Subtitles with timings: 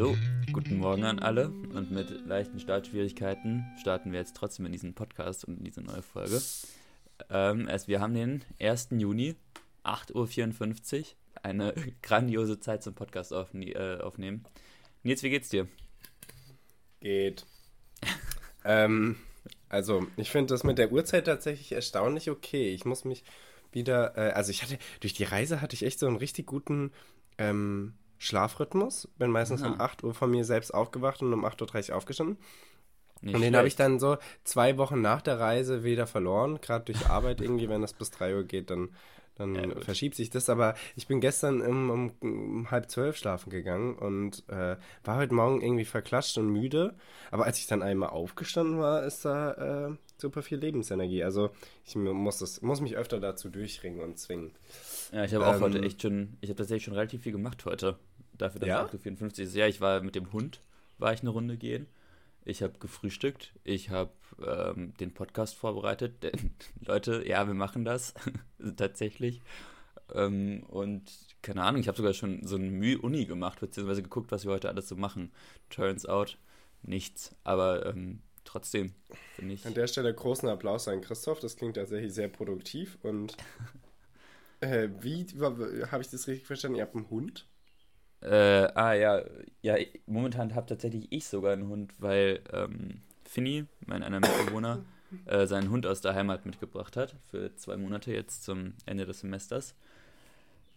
[0.00, 0.16] So,
[0.50, 5.44] guten Morgen an alle und mit leichten Startschwierigkeiten starten wir jetzt trotzdem in diesen Podcast
[5.44, 6.40] und in diese neue Folge.
[7.28, 8.88] Ähm, erst wir haben den 1.
[8.92, 9.36] Juni,
[9.84, 11.04] 8.54 Uhr,
[11.42, 14.44] eine grandiose Zeit zum Podcast aufne äh, aufnehmen.
[15.02, 15.68] Nils, wie geht's dir?
[17.00, 17.44] Geht.
[18.64, 19.16] ähm,
[19.68, 22.72] also, ich finde das mit der Uhrzeit tatsächlich erstaunlich okay.
[22.72, 23.22] Ich muss mich
[23.70, 26.90] wieder, äh, also ich hatte, durch die Reise hatte ich echt so einen richtig guten
[27.36, 29.08] ähm, Schlafrhythmus.
[29.18, 29.72] Bin meistens Aha.
[29.72, 32.36] um 8 Uhr von mir selbst aufgewacht und um 8.30 Uhr aufgeschrieben.
[33.22, 36.84] Nicht und den habe ich dann so zwei Wochen nach der Reise wieder verloren, gerade
[36.84, 38.90] durch Arbeit irgendwie, wenn das bis 3 Uhr geht, dann,
[39.36, 40.50] dann ja, verschiebt sich das.
[40.50, 45.34] Aber ich bin gestern um, um, um halb zwölf schlafen gegangen und äh, war heute
[45.34, 46.94] Morgen irgendwie verklatscht und müde.
[47.30, 51.24] Aber als ich dann einmal aufgestanden war, ist da äh, super viel Lebensenergie.
[51.24, 51.50] Also
[51.86, 54.52] ich muss, das, muss mich öfter dazu durchringen und zwingen.
[55.12, 57.64] Ja, ich habe auch ähm, heute echt schon, ich habe tatsächlich schon relativ viel gemacht
[57.64, 57.98] heute.
[58.40, 58.84] Dafür, dass ja?
[58.84, 59.54] es 8.54 ist.
[59.54, 60.60] Ja, ich war mit dem Hund,
[60.98, 61.86] war ich eine Runde gehen.
[62.44, 63.52] Ich habe gefrühstückt.
[63.64, 64.12] Ich habe
[64.44, 66.14] ähm, den Podcast vorbereitet.
[66.22, 68.14] Denn, Leute, ja, wir machen das
[68.76, 69.42] tatsächlich.
[70.14, 71.10] Ähm, und
[71.42, 74.52] keine Ahnung, ich habe sogar schon so ein Mühe Uni gemacht, beziehungsweise geguckt, was wir
[74.52, 75.32] heute alles so machen.
[75.68, 76.38] Turns out
[76.82, 77.34] nichts.
[77.44, 78.94] Aber ähm, trotzdem
[79.36, 79.66] finde ich.
[79.66, 81.40] An der Stelle großen Applaus an Christoph.
[81.40, 82.98] Das klingt tatsächlich sehr produktiv.
[83.02, 83.36] Und
[84.60, 86.78] äh, wie habe ich das richtig verstanden?
[86.78, 87.46] Ihr habt einen Hund?
[88.22, 89.22] Äh, ah ja,
[89.62, 89.76] ja,
[90.06, 94.84] momentan habe tatsächlich ich sogar einen Hund, weil ähm, Finny, mein einer Mitbewohner,
[95.26, 99.20] äh, seinen Hund aus der Heimat mitgebracht hat für zwei Monate jetzt zum Ende des
[99.20, 99.74] Semesters.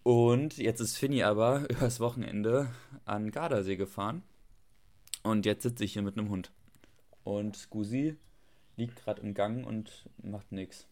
[0.03, 2.67] Und jetzt ist Finny aber übers Wochenende
[3.05, 4.23] an Gardasee gefahren.
[5.23, 6.52] Und jetzt sitze ich hier mit einem Hund.
[7.23, 8.18] Und Gusi
[8.75, 10.88] liegt gerade im Gang und macht nichts.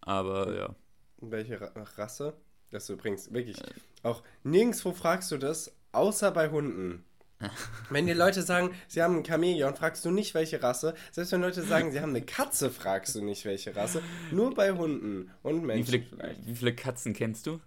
[0.00, 0.74] Aber ja.
[1.18, 1.60] Welche
[1.98, 2.34] Rasse?
[2.70, 7.04] Das ist übrigens wirklich äh, auch nirgendwo fragst du das, außer bei Hunden.
[7.90, 10.94] Wenn die Leute sagen, sie haben ein Chamäleon, fragst du nicht, welche Rasse.
[11.10, 14.02] Selbst wenn Leute sagen, sie haben eine Katze, fragst du nicht, welche Rasse.
[14.30, 16.36] Nur bei Hunden und Menschen wie viele.
[16.44, 17.60] Wie viele Katzen kennst du?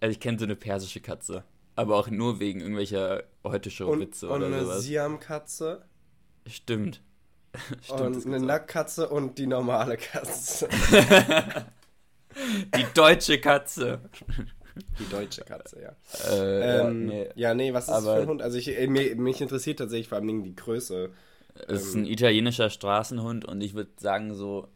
[0.00, 1.44] Also ich kenne so eine persische Katze.
[1.76, 4.62] Aber auch nur wegen irgendwelcher heute show Witze oder sowas.
[4.62, 5.84] Und eine Siam-Katze.
[6.46, 7.00] Stimmt.
[7.82, 8.00] Stimmt.
[8.00, 10.68] Und eine Nacktkatze und die normale Katze.
[12.76, 14.00] die deutsche Katze.
[14.98, 15.96] Die deutsche Katze, ja.
[16.30, 17.28] Äh, ähm, ja, nee.
[17.34, 18.42] ja, nee, was ist das für ein Hund?
[18.42, 21.10] Also ich, äh, mich, mich, interessiert tatsächlich vor allem die Größe.
[21.66, 24.68] Es ist ähm, ein italienischer Straßenhund und ich würde sagen so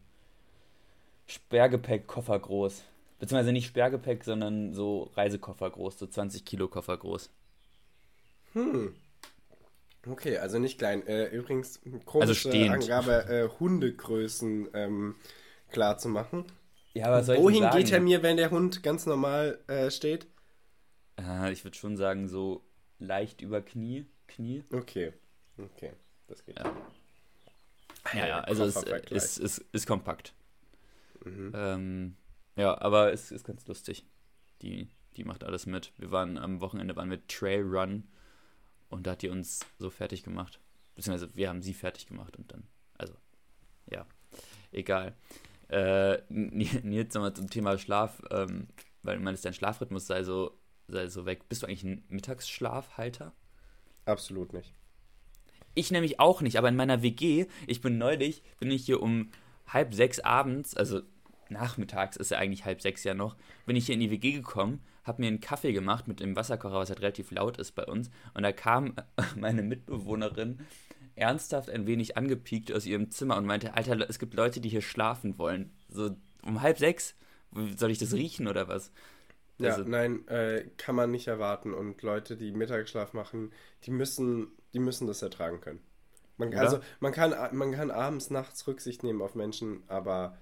[1.27, 2.83] Sperrgepäck Koffer groß.
[3.19, 7.29] Beziehungsweise nicht Sperrgepäck, sondern so Reisekoffer groß, so 20 Kilo Koffer groß.
[8.53, 8.93] Hm.
[10.07, 11.07] Okay, also nicht klein.
[11.07, 15.15] Äh, übrigens, komische also Angabe, äh, Hundegrößen ähm,
[15.71, 16.45] klar zu machen.
[16.93, 20.27] Ja, aber soll Wohin geht er mir, wenn der Hund ganz normal äh, steht?
[21.19, 22.63] Äh, ich würde schon sagen, so
[22.99, 24.05] leicht über Knie.
[24.27, 24.63] Knie.
[24.71, 25.13] Okay.
[25.57, 25.93] Okay,
[26.27, 26.57] das geht.
[26.57, 26.75] Ja,
[28.13, 28.75] ja, ja also es
[29.11, 30.33] ist, ist, ist, kompakt.
[31.23, 31.51] Mhm.
[31.55, 32.15] Ähm,
[32.55, 34.05] ja, aber es ist ganz lustig.
[34.61, 35.93] Die, die macht alles mit.
[35.97, 38.07] Wir waren am Wochenende waren wir Trail Run
[38.89, 40.59] und da hat die uns so fertig gemacht.
[40.95, 42.63] Beziehungsweise wir haben sie fertig gemacht und dann,
[42.97, 43.13] also,
[43.87, 44.05] ja,
[44.71, 45.15] egal.
[45.73, 48.67] Äh, Nils, nochmal zum Thema Schlaf, ähm,
[49.01, 51.49] weil du meinst, dein Schlafrhythmus sei so, sei so weg.
[51.49, 53.33] Bist du eigentlich ein Mittagsschlafhalter?
[54.05, 54.73] Absolut nicht.
[55.73, 59.31] Ich nämlich auch nicht, aber in meiner WG, ich bin neulich, bin ich hier um
[59.65, 61.01] halb sechs abends, also
[61.49, 63.35] nachmittags ist ja eigentlich halb sechs ja noch,
[63.65, 66.75] bin ich hier in die WG gekommen, habe mir einen Kaffee gemacht mit dem Wasserkocher,
[66.75, 68.09] was halt relativ laut ist bei uns.
[68.33, 68.93] Und da kam
[69.35, 70.59] meine Mitbewohnerin
[71.15, 74.81] ernsthaft ein wenig angepiekt aus ihrem Zimmer und meinte, Alter, es gibt Leute, die hier
[74.81, 75.71] schlafen wollen.
[75.89, 77.15] So um halb sechs.
[77.77, 78.91] Soll ich das riechen oder was?
[79.59, 81.73] Ja, also, nein, äh, kann man nicht erwarten.
[81.73, 83.51] Und Leute, die Mittagsschlaf machen,
[83.83, 85.81] die müssen, die müssen das ertragen können.
[86.37, 90.35] Man, also man kann, man kann abends, nachts Rücksicht nehmen auf Menschen, aber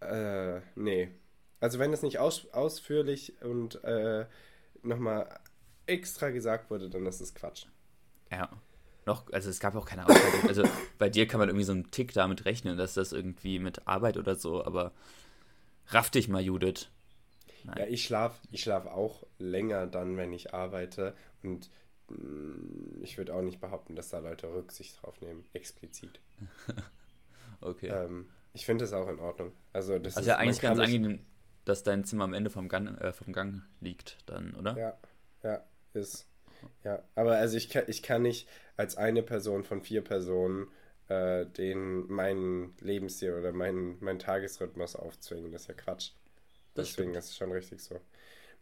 [0.00, 1.08] äh, nee.
[1.60, 4.26] Also wenn es nicht aus, ausführlich und äh,
[4.82, 5.40] nochmal
[5.86, 7.64] extra gesagt wurde, dann ist es Quatsch.
[8.30, 8.50] Ja
[9.08, 10.48] noch, also es gab auch keine Aussage.
[10.48, 10.62] Also
[10.98, 14.16] bei dir kann man irgendwie so einen Tick damit rechnen, dass das irgendwie mit Arbeit
[14.16, 14.92] oder so, aber
[15.88, 16.88] raff dich mal, Judith.
[17.64, 17.78] Nein.
[17.78, 21.70] Ja, ich schlafe ich schlaf auch länger dann, wenn ich arbeite und
[22.08, 26.20] mh, mm, ich würde auch nicht behaupten, dass da Leute Rücksicht drauf nehmen, explizit.
[27.60, 27.88] okay.
[27.88, 29.52] Ähm, ich finde das auch in Ordnung.
[29.72, 31.20] Also, das also ist, ja eigentlich ganz angenehm,
[31.64, 34.76] dass dein Zimmer am Ende vom Gang, äh, vom Gang liegt dann, oder?
[34.76, 34.98] Ja,
[35.42, 35.64] ja,
[35.94, 36.26] ist.
[36.84, 40.68] Ja, aber also ich kann, ich kann nicht als eine Person von vier Personen
[41.08, 45.52] äh, den meinen Lebensstil oder meinen, meinen Tagesrhythmus aufzwingen.
[45.52, 46.12] Das ist ja Quatsch.
[46.74, 47.16] Das Deswegen stimmt.
[47.16, 48.00] ist es schon richtig so.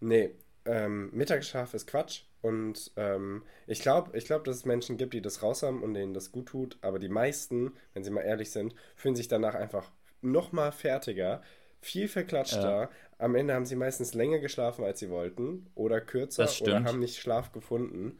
[0.00, 0.34] Nee,
[0.64, 2.22] ähm, Mittagsschlaf ist Quatsch.
[2.43, 5.94] Und ähm, ich glaube, ich glaub, dass es Menschen gibt, die das raus haben und
[5.94, 6.78] denen das gut tut.
[6.82, 9.90] Aber die meisten, wenn sie mal ehrlich sind, fühlen sich danach einfach
[10.22, 11.43] noch mal fertiger,
[11.81, 12.82] viel verklatschter.
[12.82, 12.90] Ja.
[13.19, 15.70] Am Ende haben sie meistens länger geschlafen, als sie wollten.
[15.75, 16.49] Oder kürzer.
[16.61, 18.19] Oder haben nicht Schlaf gefunden.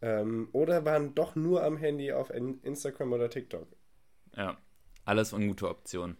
[0.00, 3.66] Ähm, oder waren doch nur am Handy auf Instagram oder TikTok.
[4.36, 4.56] Ja,
[5.04, 6.16] alles ungute Optionen.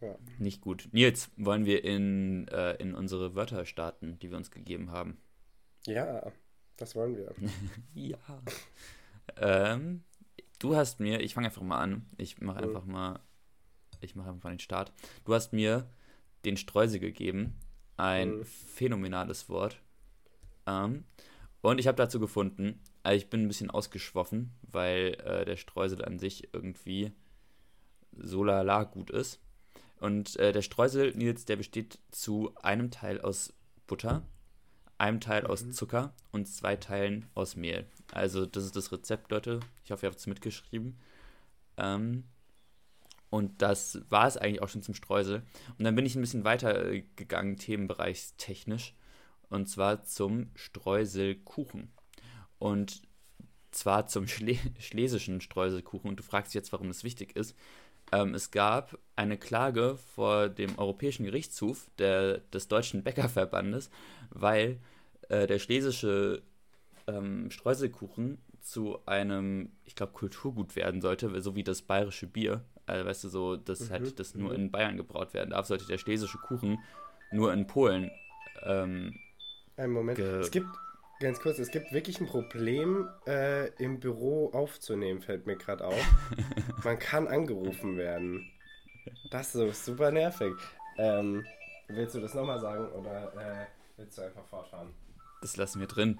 [0.00, 0.16] Ja.
[0.38, 0.88] Nicht gut.
[0.92, 5.18] Nils, wollen wir in, äh, in unsere Wörter starten, die wir uns gegeben haben?
[5.86, 6.32] Ja,
[6.76, 7.32] das wollen wir.
[7.94, 8.18] ja.
[9.36, 10.02] Ähm,
[10.58, 12.06] du hast mir, ich fange einfach mal an.
[12.16, 12.68] Ich mache mhm.
[12.68, 13.20] einfach mal,
[14.02, 14.92] ich mache einfach mal den Start.
[15.24, 15.88] Du hast mir
[16.44, 17.54] den Streusel gegeben.
[17.96, 18.44] Ein mhm.
[18.44, 19.80] phänomenales Wort.
[20.66, 21.04] Ähm,
[21.60, 26.04] und ich habe dazu gefunden, also ich bin ein bisschen ausgeschwoffen, weil äh, der Streusel
[26.04, 27.12] an sich irgendwie
[28.16, 29.40] so lala gut ist.
[30.00, 33.54] Und äh, der Streusel, Nils, der besteht zu einem Teil aus
[33.86, 34.22] Butter,
[34.98, 35.72] einem Teil aus mhm.
[35.72, 37.86] Zucker und zwei Teilen aus Mehl.
[38.12, 39.60] Also das ist das Rezept, Leute.
[39.84, 40.98] Ich hoffe, ihr habt es mitgeschrieben.
[41.76, 42.24] Ähm,
[43.32, 45.42] und das war es eigentlich auch schon zum Streusel.
[45.78, 47.02] Und dann bin ich ein bisschen weiter äh,
[47.56, 48.94] themenbereichstechnisch.
[49.48, 51.94] Und zwar zum Streuselkuchen.
[52.58, 53.00] Und
[53.70, 56.10] zwar zum Schle schlesischen Streuselkuchen.
[56.10, 57.56] Und du fragst jetzt, warum das wichtig ist.
[58.12, 63.88] Ähm, es gab eine Klage vor dem Europäischen Gerichtshof der, des Deutschen Bäckerverbandes,
[64.28, 64.78] weil
[65.30, 66.42] äh, der schlesische
[67.06, 72.62] ähm, Streuselkuchen zu einem, ich glaube, Kulturgut werden sollte, so wie das bayerische Bier.
[72.86, 73.90] Also, weißt du, so, dass mhm.
[73.90, 74.56] halt das nur mhm.
[74.56, 76.78] in Bayern gebraut werden darf, sollte der schlesische Kuchen
[77.30, 78.10] nur in Polen.
[78.64, 79.14] Ähm,
[79.76, 80.18] Einen Moment.
[80.18, 80.66] Es gibt,
[81.22, 86.04] Ganz kurz, es gibt wirklich ein Problem, äh, im Büro aufzunehmen, fällt mir gerade auf.
[86.82, 88.50] Man kann angerufen werden.
[89.30, 90.52] Das ist super nervig.
[90.98, 91.46] Ähm,
[91.86, 93.66] willst du das nochmal sagen oder äh,
[93.98, 94.92] willst du einfach fortfahren?
[95.42, 96.18] Das lassen wir drin.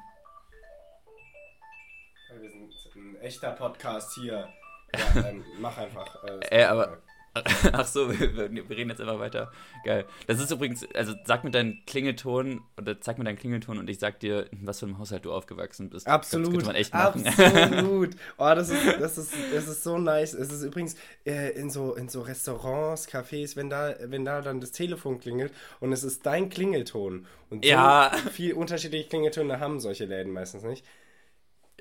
[2.40, 4.48] Wir sind ein echter Podcast hier.
[4.94, 6.22] Ja, ähm, mach einfach.
[6.24, 6.98] Äh, Ey, aber
[7.72, 9.50] Ach so, wir, wir, reden jetzt einfach weiter.
[9.84, 10.04] Geil.
[10.26, 13.98] Das ist übrigens, also sag mir deinen Klingelton oder zeig mir deinen Klingelton und ich
[13.98, 16.06] sag dir, in was für einem Haushalt du aufgewachsen bist.
[16.06, 16.56] Absolut.
[16.56, 17.26] Das man echt machen.
[17.26, 18.16] Absolut.
[18.38, 20.34] Oh, das ist, das ist, das ist so nice.
[20.34, 24.60] Es ist übrigens äh, in, so, in so Restaurants, Cafés, wenn da, wenn da dann
[24.60, 27.26] das Telefon klingelt und es ist dein Klingelton.
[27.50, 28.12] Und so ja.
[28.32, 30.84] viel unterschiedliche Klingeltöne haben solche Läden meistens nicht.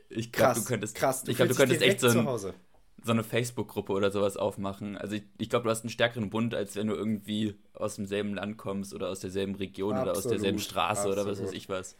[0.09, 2.53] Ich glaube, du könntest, krass, du ich glaub, du könntest echt so ein,
[3.03, 4.97] so eine Facebook-Gruppe oder sowas aufmachen.
[4.97, 8.35] Also ich, ich glaube, du hast einen stärkeren Bund, als wenn du irgendwie aus demselben
[8.35, 11.17] Land kommst oder aus derselben Region absolut, oder aus derselben Straße absolut.
[11.17, 11.95] oder was weiß ich was.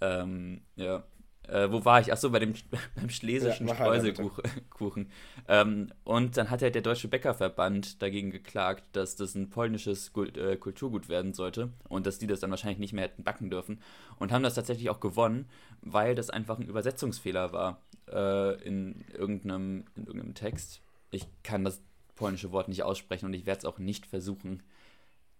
[0.00, 1.02] Ähm, ja.
[1.48, 2.12] Äh, wo war ich?
[2.12, 2.54] Achso, bei dem
[2.94, 5.10] beim schlesischen ja, Streuselkuchen.
[5.48, 10.36] Ähm, und dann hat halt der Deutsche Bäckerverband dagegen geklagt, dass das ein polnisches Kult,
[10.38, 13.80] äh, Kulturgut werden sollte und dass die das dann wahrscheinlich nicht mehr hätten backen dürfen.
[14.18, 15.48] Und haben das tatsächlich auch gewonnen,
[15.82, 20.80] weil das einfach ein Übersetzungsfehler war äh, in, irgendeinem, in irgendeinem Text.
[21.10, 21.82] Ich kann das
[22.14, 24.62] polnische Wort nicht aussprechen und ich werde es auch nicht versuchen.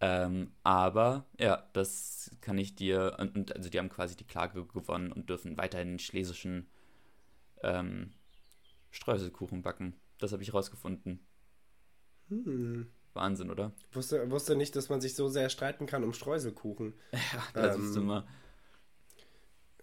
[0.00, 3.16] Ähm, aber ja, das kann ich dir.
[3.18, 6.68] Und, und, also die haben quasi die Klage gewonnen und dürfen weiterhin schlesischen
[7.62, 8.14] ähm,
[8.90, 9.94] Streuselkuchen backen.
[10.18, 11.20] Das habe ich rausgefunden.
[12.28, 12.90] Hm.
[13.12, 13.72] Wahnsinn, oder?
[13.92, 16.94] Wusste, wusste nicht, dass man sich so sehr streiten kann um Streuselkuchen.
[17.12, 18.26] Ja, das ähm, ist immer.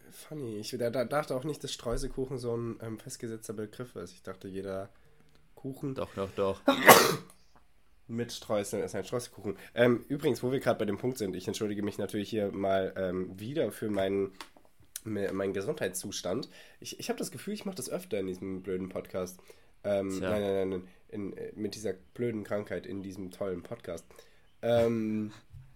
[0.09, 0.57] Funny.
[0.57, 4.13] Ich da, da dachte auch nicht, dass Streuselkuchen so ein ähm, festgesetzter Begriff ist.
[4.13, 4.89] Ich dachte, jeder
[5.53, 5.93] Kuchen.
[5.93, 6.61] Doch, doch, doch.
[8.07, 9.57] mit Streuseln ist ein Streuselkuchen.
[9.75, 12.93] Ähm, übrigens, wo wir gerade bei dem Punkt sind, ich entschuldige mich natürlich hier mal
[12.95, 14.31] ähm, wieder für meinen,
[15.03, 16.49] meinen Gesundheitszustand.
[16.79, 19.39] Ich, ich habe das Gefühl, ich mache das öfter in diesem blöden Podcast.
[19.83, 24.05] Ähm, nein, nein, nein, nein in, äh, mit dieser blöden Krankheit in diesem tollen Podcast.
[24.61, 25.31] Ähm,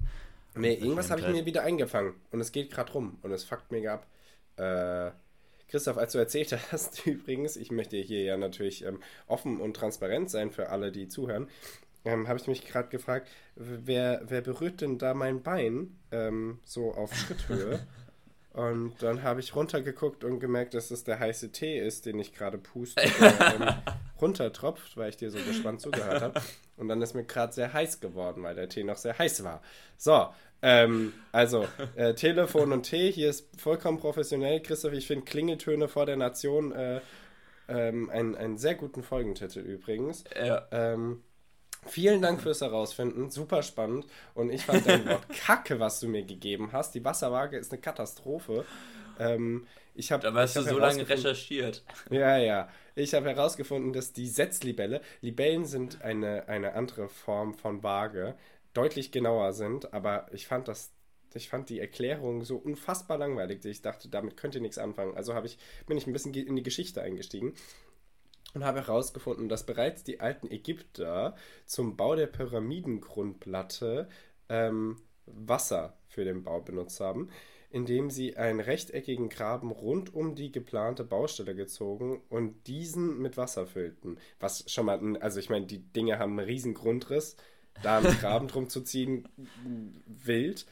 [0.55, 3.71] nee, irgendwas habe ich mir wieder eingefangen und es geht gerade rum und es fuckt
[3.71, 4.07] mega ab.
[4.57, 5.11] Äh,
[5.69, 10.29] Christoph, als du erzählt hast, übrigens, ich möchte hier ja natürlich ähm, offen und transparent
[10.29, 11.47] sein für alle, die zuhören,
[12.05, 16.93] ähm, habe ich mich gerade gefragt, wer, wer berührt denn da mein Bein ähm, so
[16.93, 17.79] auf Schritthöhe?
[18.53, 22.33] und dann habe ich runtergeguckt und gemerkt, dass es der heiße Tee ist, den ich
[22.33, 26.41] gerade puste, der ähm, runtertropft, weil ich dir so gespannt zugehört habe.
[26.77, 29.61] Und dann ist mir gerade sehr heiß geworden, weil der Tee noch sehr heiß war.
[29.97, 30.29] So,
[30.63, 34.61] ähm, also, äh, Telefon und Tee, hier ist vollkommen professionell.
[34.61, 37.01] Christoph, ich finde Klingeltöne vor der Nation äh,
[37.67, 40.23] ähm, einen, einen sehr guten Folgentitel übrigens.
[40.35, 40.67] Ja.
[40.71, 41.23] Ähm,
[41.85, 44.05] vielen Dank fürs Herausfinden, super spannend.
[44.33, 46.95] Und ich fand dein Wort Kacke, was du mir gegeben hast.
[46.95, 48.65] Die Wasserwaage ist eine Katastrophe.
[49.19, 51.83] Ähm, ich hab, da hast du so lange recherchiert.
[52.09, 52.69] Ja, ja.
[52.95, 58.35] Ich habe herausgefunden, dass die Setzlibelle, Libellen sind eine, eine andere Form von Waage,
[58.73, 60.91] deutlich genauer sind, aber ich fand das
[61.33, 65.15] ich fand die Erklärung so unfassbar langweilig, ich dachte, damit könnt ihr nichts anfangen.
[65.15, 65.57] Also ich,
[65.87, 67.53] bin ich ein bisschen in die Geschichte eingestiegen
[68.53, 74.09] und habe herausgefunden, dass bereits die alten Ägypter zum Bau der Pyramidengrundplatte
[74.49, 77.29] ähm, Wasser für den Bau benutzt haben,
[77.69, 83.65] indem sie einen rechteckigen Graben rund um die geplante Baustelle gezogen und diesen mit Wasser
[83.65, 84.17] füllten.
[84.39, 87.37] Was schon mal, also ich meine, die Dinge haben einen riesen Grundriss,
[87.81, 89.27] da einen Graben drum zu ziehen,
[90.05, 90.65] wild.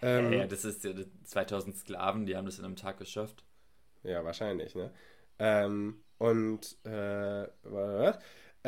[0.00, 0.92] Ähm, ja, das ist ja
[1.24, 3.44] 2000 Sklaven, die haben das in einem Tag geschafft.
[4.02, 4.90] Ja, wahrscheinlich, ne?
[5.38, 7.46] Ähm, und äh?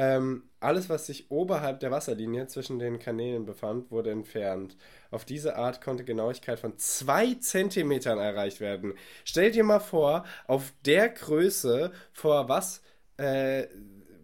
[0.00, 4.76] Ähm, alles, was sich oberhalb der Wasserlinie zwischen den Kanälen befand, wurde entfernt.
[5.10, 8.94] Auf diese Art konnte Genauigkeit von zwei Zentimetern erreicht werden.
[9.24, 12.80] Stell dir mal vor, auf der Größe vor was?
[13.16, 13.66] Äh,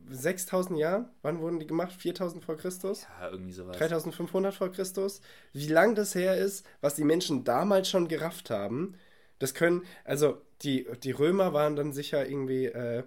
[0.09, 1.09] 6000 Jahren?
[1.23, 1.93] Wann wurden die gemacht?
[1.93, 3.09] 4000 vor Christus?
[3.21, 3.77] Ja, irgendwie sowas.
[3.77, 5.23] 3500 vor Christus?
[5.53, 8.95] Wie lang das her ist, was die Menschen damals schon gerafft haben.
[9.41, 13.05] Das können, also die, die Römer waren dann sicher irgendwie äh,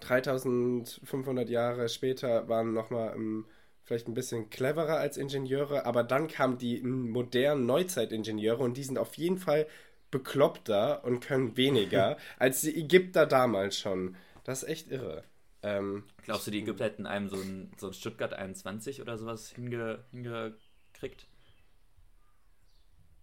[0.00, 3.46] 3500 Jahre später, waren nochmal ähm,
[3.82, 8.98] vielleicht ein bisschen cleverer als Ingenieure, aber dann kamen die modernen Neuzeitingenieure und die sind
[8.98, 9.66] auf jeden Fall
[10.10, 14.16] bekloppter und können weniger als die Ägypter damals schon.
[14.44, 15.24] Das ist echt irre.
[15.62, 19.50] Ähm, Glaubst du, die Ägypter hätten einem so ein, so ein Stuttgart 21 oder sowas
[19.50, 21.26] hinge, hingekriegt?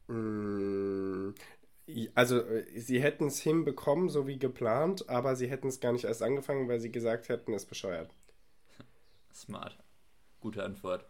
[0.07, 1.31] Mm,
[2.15, 6.05] also, äh, sie hätten es hinbekommen, so wie geplant, aber sie hätten es gar nicht
[6.05, 8.09] erst angefangen, weil sie gesagt hätten, es ist bescheuert.
[9.33, 9.77] Smart.
[10.39, 11.05] Gute Antwort.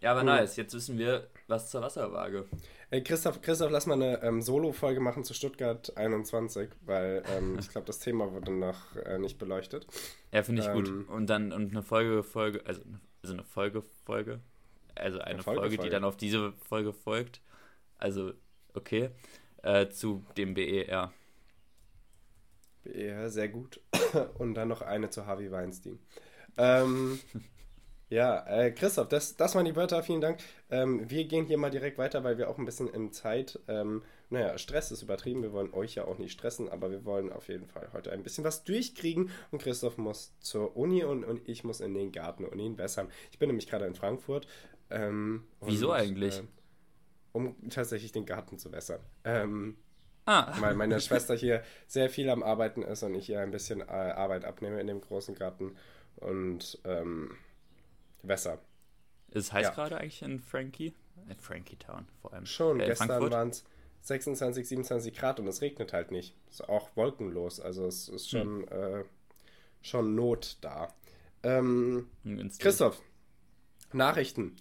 [0.00, 0.56] Ja, aber nice.
[0.56, 2.46] Jetzt wissen wir, was zur Wasserwaage.
[2.90, 7.68] Ey, Christoph, Christoph, lass mal eine ähm, Solo-Folge machen zu Stuttgart 21, weil ähm, ich
[7.68, 9.86] glaube, das Thema wurde noch äh, nicht beleuchtet.
[10.32, 11.08] Ja, finde ich ähm, gut.
[11.08, 12.80] Und dann und eine Folge, Folge, also,
[13.22, 14.40] also eine Folge, Folge.
[14.94, 17.42] Also eine, eine Folge, Folge, die dann auf diese Folge folgt.
[17.98, 18.32] Also,
[18.74, 19.10] okay
[19.62, 21.12] äh, zu dem BER.
[22.84, 23.80] BER, sehr gut.
[24.38, 25.98] Und dann noch eine zu Harvey Weinstein.
[26.56, 27.20] Ähm,
[28.08, 30.40] ja, äh, Christoph, das, das waren die Wörter, vielen Dank.
[30.70, 34.02] Ähm, wir gehen hier mal direkt weiter, weil wir auch ein bisschen in Zeit, ähm,
[34.30, 37.48] naja, Stress ist übertrieben, wir wollen euch ja auch nicht stressen, aber wir wollen auf
[37.48, 41.64] jeden Fall heute ein bisschen was durchkriegen und Christoph muss zur Uni und, und ich
[41.64, 43.08] muss in den Garten und ihn wässern.
[43.30, 44.46] Ich bin nämlich gerade in Frankfurt.
[44.90, 46.38] Ähm, Wieso eigentlich?
[46.38, 46.42] Äh,
[47.32, 49.00] um tatsächlich den Garten zu wässern.
[49.24, 49.76] Ähm,
[50.26, 50.54] ah.
[50.60, 53.84] Weil meine Schwester hier sehr viel am Arbeiten ist und ich ihr ein bisschen äh,
[53.84, 55.76] Arbeit abnehme in dem großen Garten
[56.16, 57.36] und ähm,
[58.22, 58.60] wässer.
[59.30, 59.70] Ist heiß ja.
[59.74, 60.94] gerade eigentlich in Frankie?
[61.28, 62.46] In Frankie Town vor allem.
[62.46, 63.64] Schon, äh, gestern waren es
[64.02, 66.34] 26, 27 Grad und es regnet halt nicht.
[66.50, 69.00] Ist auch wolkenlos, also es ist schon, hm.
[69.00, 69.04] äh,
[69.82, 70.88] schon Not da.
[71.42, 72.08] Ähm,
[72.58, 73.00] Christoph,
[73.92, 74.56] Nachrichten.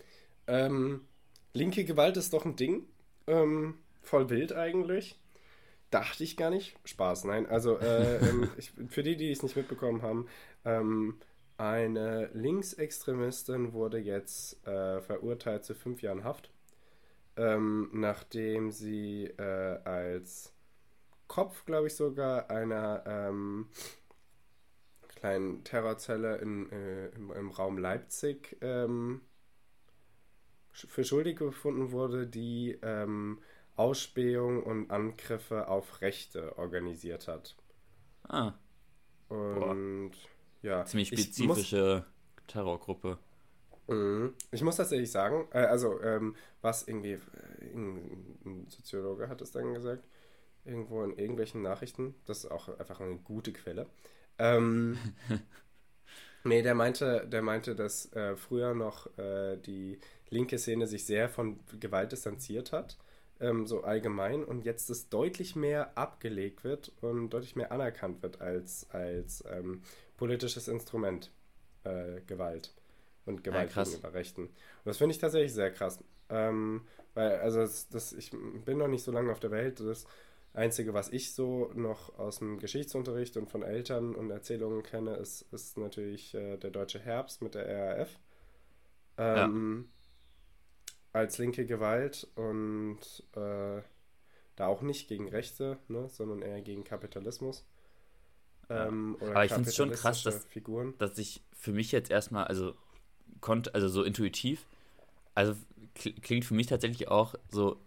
[0.47, 1.07] Ähm,
[1.53, 2.85] linke Gewalt ist doch ein Ding.
[3.27, 5.19] Ähm, voll wild eigentlich.
[5.91, 6.75] Dachte ich gar nicht.
[6.85, 7.45] Spaß, nein.
[7.45, 10.27] Also äh, ähm, ich, für die, die es nicht mitbekommen haben,
[10.65, 11.19] ähm,
[11.57, 16.51] eine Linksextremistin wurde jetzt äh, verurteilt zu fünf Jahren Haft,
[17.35, 20.53] ähm, nachdem sie äh, als
[21.27, 23.67] Kopf, glaube ich sogar, einer ähm,
[25.07, 29.21] kleinen Terrorzelle in, äh, im, im, Raum Leipzig ähm,
[30.88, 33.39] für schuldig befunden wurde, die ähm,
[33.75, 37.55] Ausspähung und Angriffe auf Rechte organisiert hat.
[38.27, 38.53] Ah.
[39.29, 40.17] Und Boah.
[40.62, 40.86] ja.
[40.86, 43.17] Ziemlich spezifische muss, Terrorgruppe.
[43.88, 44.34] Mhm.
[44.51, 47.19] Ich muss tatsächlich sagen, äh, also ähm, was irgendwie, äh,
[47.74, 50.03] ein Soziologe hat es dann gesagt,
[50.65, 53.88] irgendwo in irgendwelchen Nachrichten, das ist auch einfach eine gute Quelle.
[54.38, 54.98] Ähm,
[56.43, 61.29] nee, der meinte, der meinte, dass äh, früher noch äh, die linke Szene sich sehr
[61.29, 62.98] von Gewalt distanziert hat,
[63.39, 68.41] ähm, so allgemein, und jetzt es deutlich mehr abgelegt wird und deutlich mehr anerkannt wird
[68.41, 69.81] als, als ähm,
[70.17, 71.31] politisches Instrument
[71.84, 72.74] äh, Gewalt
[73.25, 74.43] und Gewalt ja, gegenüber Rechten.
[74.43, 76.00] Und das finde ich tatsächlich sehr krass.
[76.29, 76.81] Ähm,
[77.13, 79.79] weil, also, das, das, ich bin noch nicht so lange auf der Welt.
[79.79, 80.05] Das
[80.53, 85.43] Einzige, was ich so noch aus dem Geschichtsunterricht und von Eltern und Erzählungen kenne, ist,
[85.51, 88.19] ist natürlich äh, der deutsche Herbst mit der RAF.
[89.17, 89.89] Ähm,
[91.13, 92.99] als linke Gewalt und
[93.35, 93.81] äh,
[94.55, 97.65] da auch nicht gegen Rechte, ne, sondern eher gegen Kapitalismus.
[98.69, 100.93] Ähm, Aber ich finde es schon krass, dass, Figuren.
[100.97, 102.75] dass ich für mich jetzt erstmal, also
[103.39, 104.65] konnte, also so intuitiv,
[105.35, 105.55] also
[105.93, 107.79] klingt für mich tatsächlich auch so,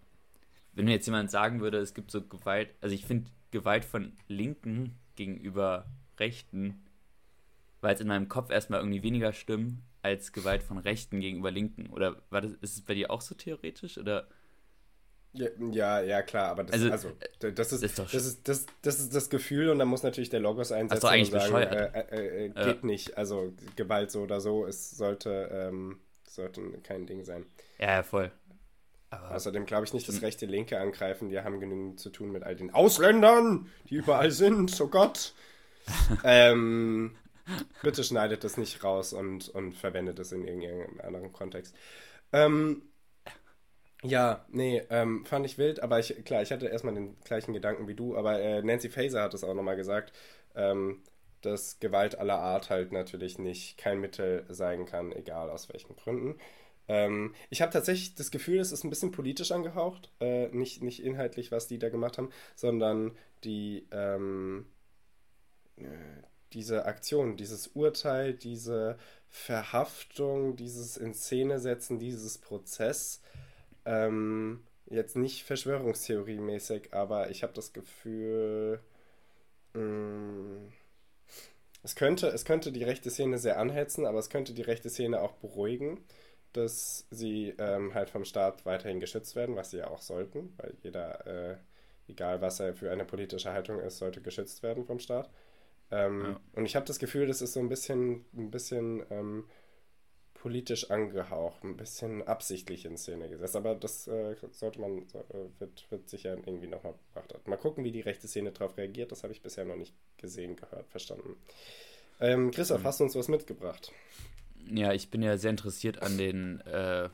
[0.72, 4.16] wenn mir jetzt jemand sagen würde, es gibt so Gewalt, also ich finde Gewalt von
[4.28, 5.86] Linken gegenüber
[6.18, 6.84] Rechten,
[7.80, 11.88] weil es in meinem Kopf erstmal irgendwie weniger stimmt, als Gewalt von Rechten gegenüber Linken.
[11.90, 13.98] Oder war das, ist es bei dir auch so theoretisch?
[13.98, 14.28] Oder?
[15.32, 18.98] Ja, ja, ja, klar, aber das, also, also, das, ist, ist das, ist, das, das
[18.98, 22.46] ist das Gefühl und dann muss natürlich der Logos einsetzen eigentlich und sagen, äh, äh,
[22.46, 22.78] äh, geht ja.
[22.82, 27.46] nicht, also Gewalt so oder so, es sollte, ähm, sollte kein Ding sein.
[27.78, 28.32] Ja, voll.
[29.10, 32.42] Aber Außerdem glaube ich nicht, dass rechte Linke angreifen, die haben genügend zu tun mit
[32.42, 35.32] all den Ausländern, die überall sind, oh Gott.
[36.24, 37.16] ähm,
[37.82, 41.74] bitte schneidet das nicht raus und, und verwendet es in irgendeinem anderen Kontext.
[42.32, 42.82] Ähm,
[44.02, 47.86] ja, nee, ähm, fand ich wild, aber ich, klar, ich hatte erstmal den gleichen Gedanken
[47.86, 50.12] wie du, aber äh, Nancy Faser hat es auch nochmal gesagt,
[50.54, 51.02] ähm,
[51.42, 56.38] dass Gewalt aller Art halt natürlich nicht kein Mittel sein kann, egal aus welchen Gründen.
[56.88, 61.02] Ähm, ich habe tatsächlich das Gefühl, es ist ein bisschen politisch angehaucht, äh, nicht, nicht
[61.02, 64.66] inhaltlich, was die da gemacht haben, sondern die, ähm,
[65.76, 65.84] äh,
[66.52, 68.96] diese Aktion, dieses Urteil, diese
[69.28, 73.22] Verhaftung, dieses In Szene setzen, dieses Prozess,
[73.84, 78.80] ähm, jetzt nicht Verschwörungstheorie-mäßig, aber ich habe das Gefühl,
[79.74, 80.72] mh, mm,
[81.82, 85.20] es, könnte, es könnte die rechte Szene sehr anhetzen, aber es könnte die rechte Szene
[85.20, 86.04] auch beruhigen,
[86.52, 90.74] dass sie ähm, halt vom Staat weiterhin geschützt werden, was sie ja auch sollten, weil
[90.82, 91.56] jeder, äh,
[92.08, 95.30] egal was er für eine politische Haltung ist, sollte geschützt werden vom Staat.
[95.90, 96.40] Ähm, ja.
[96.52, 99.44] Und ich habe das Gefühl, das ist so ein bisschen, ein bisschen ähm,
[100.34, 103.56] politisch angehaucht, ein bisschen absichtlich in Szene gesetzt.
[103.56, 107.46] Aber das äh, sollte man, äh, wird, wird sicher irgendwie nochmal beachtet.
[107.46, 109.12] Mal gucken, wie die rechte Szene darauf reagiert.
[109.12, 111.36] Das habe ich bisher noch nicht gesehen, gehört, verstanden.
[112.20, 112.86] Ähm, Christoph, mhm.
[112.86, 113.92] hast du uns was mitgebracht?
[114.72, 117.08] Ja, ich bin ja sehr interessiert an den äh,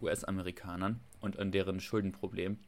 [0.00, 2.58] US-Amerikanern und an deren Schuldenproblem.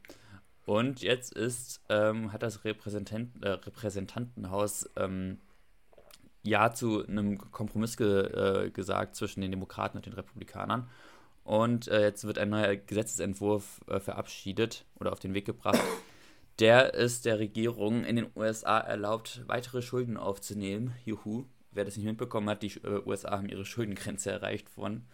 [0.65, 5.39] Und jetzt ist, ähm, hat das Repräsentant, äh, Repräsentantenhaus ähm,
[6.45, 10.89] ja zu einem Kompromiss ge, äh, gesagt zwischen den Demokraten und den Republikanern.
[11.43, 15.81] Und äh, jetzt wird ein neuer Gesetzesentwurf äh, verabschiedet oder auf den Weg gebracht,
[16.59, 20.95] der es der Regierung in den USA erlaubt, weitere Schulden aufzunehmen.
[21.05, 21.45] Juhu.
[21.71, 25.05] Wer das nicht mitbekommen hat, die äh, USA haben ihre Schuldengrenze erreicht von,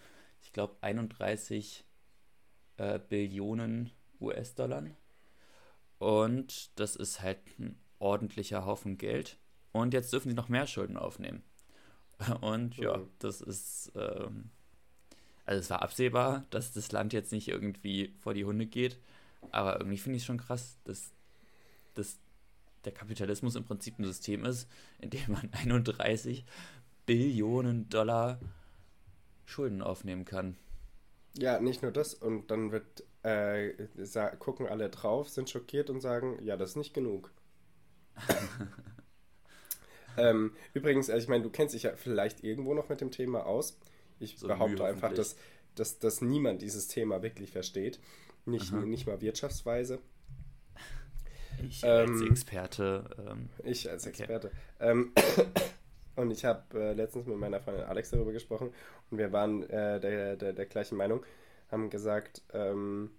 [0.42, 1.84] ich glaube, 31
[2.78, 3.92] äh, Billionen
[4.22, 4.84] US-Dollar.
[5.98, 9.38] Und das ist halt ein ordentlicher Haufen Geld.
[9.72, 11.44] Und jetzt dürfen sie noch mehr Schulden aufnehmen.
[12.42, 13.08] Und ja, mhm.
[13.20, 13.92] das ist.
[13.96, 14.50] Ähm,
[15.46, 19.00] also, es war absehbar, dass das Land jetzt nicht irgendwie vor die Hunde geht.
[19.52, 21.12] Aber irgendwie finde ich es schon krass, dass,
[21.96, 22.20] dass
[22.86, 26.46] der Kapitalismus im Prinzip ein System ist, in dem man 31
[27.06, 28.40] Billionen Dollar
[29.46, 30.56] Schulden aufnehmen kann.
[31.38, 32.14] Ja, nicht nur das.
[32.14, 33.74] Und dann wird äh,
[34.40, 37.32] gucken alle drauf, sind schockiert und sagen, ja, das ist nicht genug.
[40.18, 43.46] Ähm, übrigens, also ich meine, du kennst dich ja vielleicht irgendwo noch mit dem Thema
[43.46, 43.78] aus.
[44.20, 45.36] Ich so behaupte einfach, dass,
[45.76, 48.00] dass, dass niemand dieses Thema wirklich versteht.
[48.46, 50.00] Nicht, nicht mal wirtschaftsweise.
[51.64, 53.10] Ich ähm, als Experte.
[53.28, 54.52] Ähm, ich als Experte.
[54.80, 55.12] Ähm,
[56.16, 58.74] und ich habe äh, letztens mit meiner Freundin Alex darüber gesprochen
[59.10, 61.24] und wir waren äh, der, der, der gleichen Meinung,
[61.70, 63.12] haben gesagt, ähm,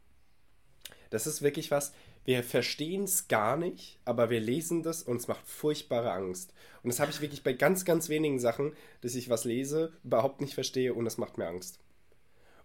[1.10, 1.92] das ist wirklich was,
[2.24, 6.52] wir verstehen es gar nicht, aber wir lesen das und es macht furchtbare Angst.
[6.82, 10.40] Und das habe ich wirklich bei ganz, ganz wenigen Sachen, dass ich was lese, überhaupt
[10.40, 11.78] nicht verstehe und es macht mir Angst.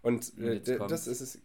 [0.01, 1.39] Und äh, das ist es.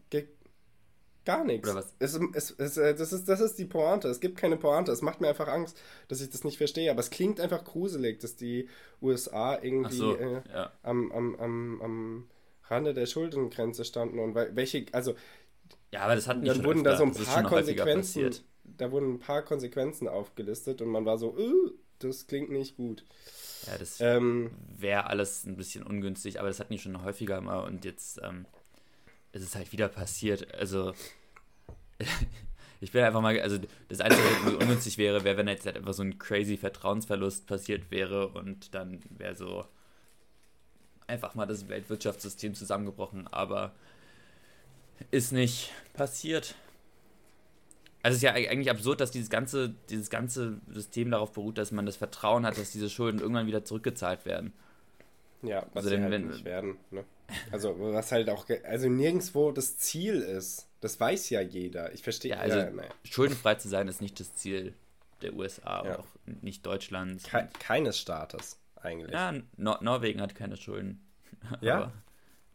[1.25, 1.69] Gar nichts.
[1.69, 1.95] Oder was?
[2.01, 4.09] Es, es, es, äh, das, ist, das ist die Pointe.
[4.09, 4.91] Es gibt keine Pointe.
[4.91, 6.91] Es macht mir einfach Angst, dass ich das nicht verstehe.
[6.91, 8.69] Aber es klingt einfach gruselig, dass die
[9.01, 10.73] USA irgendwie so, äh, ja.
[10.83, 12.29] am, am, am, am
[12.65, 15.15] Rande der Schuldengrenze standen und welche, also
[15.93, 18.31] ja, aber das hat nicht Dann wurden da so ein paar Konsequenzen,
[18.65, 23.05] da wurden ein paar Konsequenzen aufgelistet und man war so, uh, das klingt nicht gut.
[23.67, 27.61] Ja, das ähm, wäre alles ein bisschen ungünstig, aber das hatten die schon häufiger mal
[27.61, 28.47] und jetzt ähm,
[29.33, 30.53] ist es halt wieder passiert.
[30.55, 30.95] Also
[32.81, 35.95] ich bin einfach mal, also das Einzige, was ungünstig wäre, wäre, wenn jetzt halt einfach
[35.95, 39.65] so ein crazy Vertrauensverlust passiert wäre und dann wäre so
[41.07, 43.73] einfach mal das Weltwirtschaftssystem zusammengebrochen, aber
[45.11, 46.55] ist nicht passiert.
[48.03, 51.71] Also es ist ja eigentlich absurd, dass dieses ganze, dieses ganze System darauf beruht, dass
[51.71, 54.53] man das Vertrauen hat, dass diese Schulden irgendwann wieder zurückgezahlt werden.
[55.43, 56.77] Ja, was also sie halt wenn, nicht werden.
[56.91, 57.05] Ne?
[57.51, 60.69] Also was halt auch, also nirgendwo das Ziel ist.
[60.81, 61.93] Das weiß ja jeder.
[61.93, 62.33] Ich verstehe.
[62.33, 62.71] Ja, also ja,
[63.05, 64.75] schuldenfrei zu sein ist nicht das Ziel
[65.23, 65.99] der USA, ja.
[66.01, 67.25] auch nicht Deutschlands.
[67.25, 69.13] Ke keines Staates eigentlich.
[69.13, 71.01] Ja, Nor Norwegen hat keine Schulden.
[71.61, 71.93] Ja.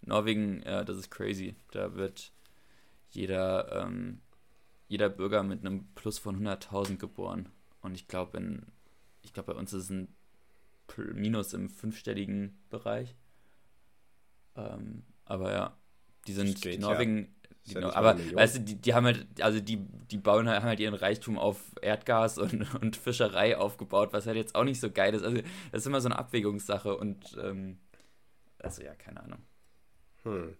[0.02, 1.56] Norwegen, ja, das ist crazy.
[1.72, 2.32] Da wird
[3.10, 4.22] jeder, ähm,
[4.88, 7.50] jeder Bürger mit einem Plus von 100.000 geboren.
[7.82, 8.66] Und ich glaube, in,
[9.22, 10.14] ich glaube, bei uns ist es ein
[11.14, 13.16] Minus im fünfstelligen Bereich.
[14.56, 15.78] Ähm, aber ja,
[16.28, 17.18] die sind, steht die Norwegen.
[17.18, 17.32] Ja,
[17.74, 19.78] Genau, aber weißt du, die, die haben halt, also die,
[20.10, 24.38] die bauen halt, haben halt ihren Reichtum auf Erdgas und, und Fischerei aufgebaut, was halt
[24.38, 25.24] jetzt auch nicht so geil ist.
[25.24, 25.38] Also
[25.72, 27.78] das ist immer so eine Abwägungssache und ähm,
[28.60, 29.40] also ja, keine Ahnung.
[30.24, 30.56] Hm.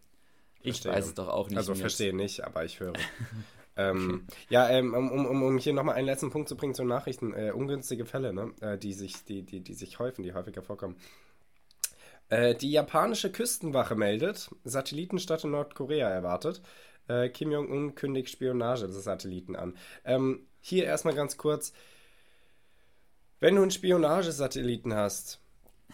[0.62, 1.58] Ich weiß es doch auch nicht.
[1.58, 2.94] Also verstehe nicht, aber ich höre.
[3.78, 4.28] ähm.
[4.50, 7.34] Ja, ähm, um, um, um hier nochmal einen letzten Punkt zu bringen zu Nachrichten.
[7.34, 8.52] Äh, ungünstige Fälle, ne?
[8.62, 10.98] Äh, die, sich, die, die, die sich häufen, die häufiger vorkommen.
[12.30, 16.62] Äh, die japanische Küstenwache meldet, Satellitenstadt in Nordkorea erwartet.
[17.08, 19.78] Äh, Kim Jong-un kündigt Spionage des Satelliten an.
[20.04, 21.72] Ähm, hier erstmal ganz kurz.
[23.40, 25.40] Wenn du einen Spionagesatelliten hast,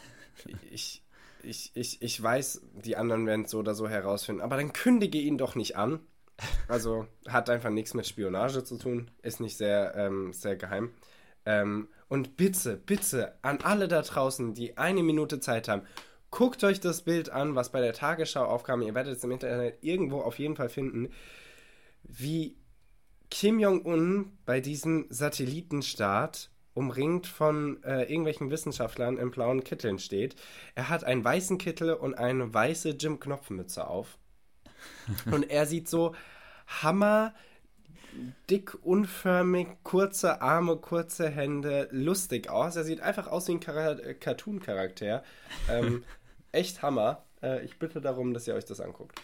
[0.71, 1.02] ich,
[1.43, 5.17] ich, ich, ich weiß, die anderen werden es so oder so herausfinden, aber dann kündige
[5.17, 5.99] ihn doch nicht an.
[6.67, 10.91] Also hat einfach nichts mit Spionage zu tun, ist nicht sehr, ähm, sehr geheim.
[11.45, 15.83] Ähm, und bitte, bitte an alle da draußen, die eine Minute Zeit haben,
[16.31, 18.81] guckt euch das Bild an, was bei der Tagesschau aufkam.
[18.81, 21.09] Ihr werdet es im Internet irgendwo auf jeden Fall finden,
[22.03, 22.57] wie
[23.29, 30.35] Kim Jong-un bei diesem Satellitenstart umringt von äh, irgendwelchen Wissenschaftlern in blauen Kitteln steht.
[30.75, 34.17] Er hat einen weißen Kittel und eine weiße Jim Knopfmütze auf.
[35.31, 36.15] und er sieht so
[36.67, 37.33] hammer
[38.49, 42.75] dick, unförmig, kurze Arme, kurze Hände, lustig aus.
[42.75, 45.23] Er sieht einfach aus wie ein Kar Cartoon-Charakter.
[45.69, 46.03] Ähm,
[46.51, 47.23] echt Hammer.
[47.41, 49.19] Äh, ich bitte darum, dass ihr euch das anguckt.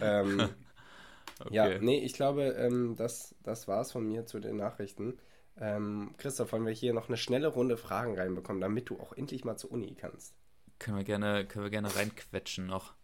[0.00, 0.40] Ähm,
[1.40, 1.54] okay.
[1.54, 5.18] Ja, nee, ich glaube, ähm, das, das war's von mir zu den Nachrichten.
[5.60, 9.44] Ähm, Christoph, wollen wir hier noch eine schnelle Runde Fragen reinbekommen, damit du auch endlich
[9.44, 10.34] mal zur Uni kannst?
[10.78, 12.94] Können wir gerne, können wir gerne reinquetschen noch.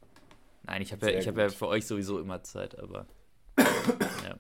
[0.65, 3.07] Nein, ich habe ja, hab ja für euch sowieso immer Zeit, aber.
[3.59, 4.39] ja.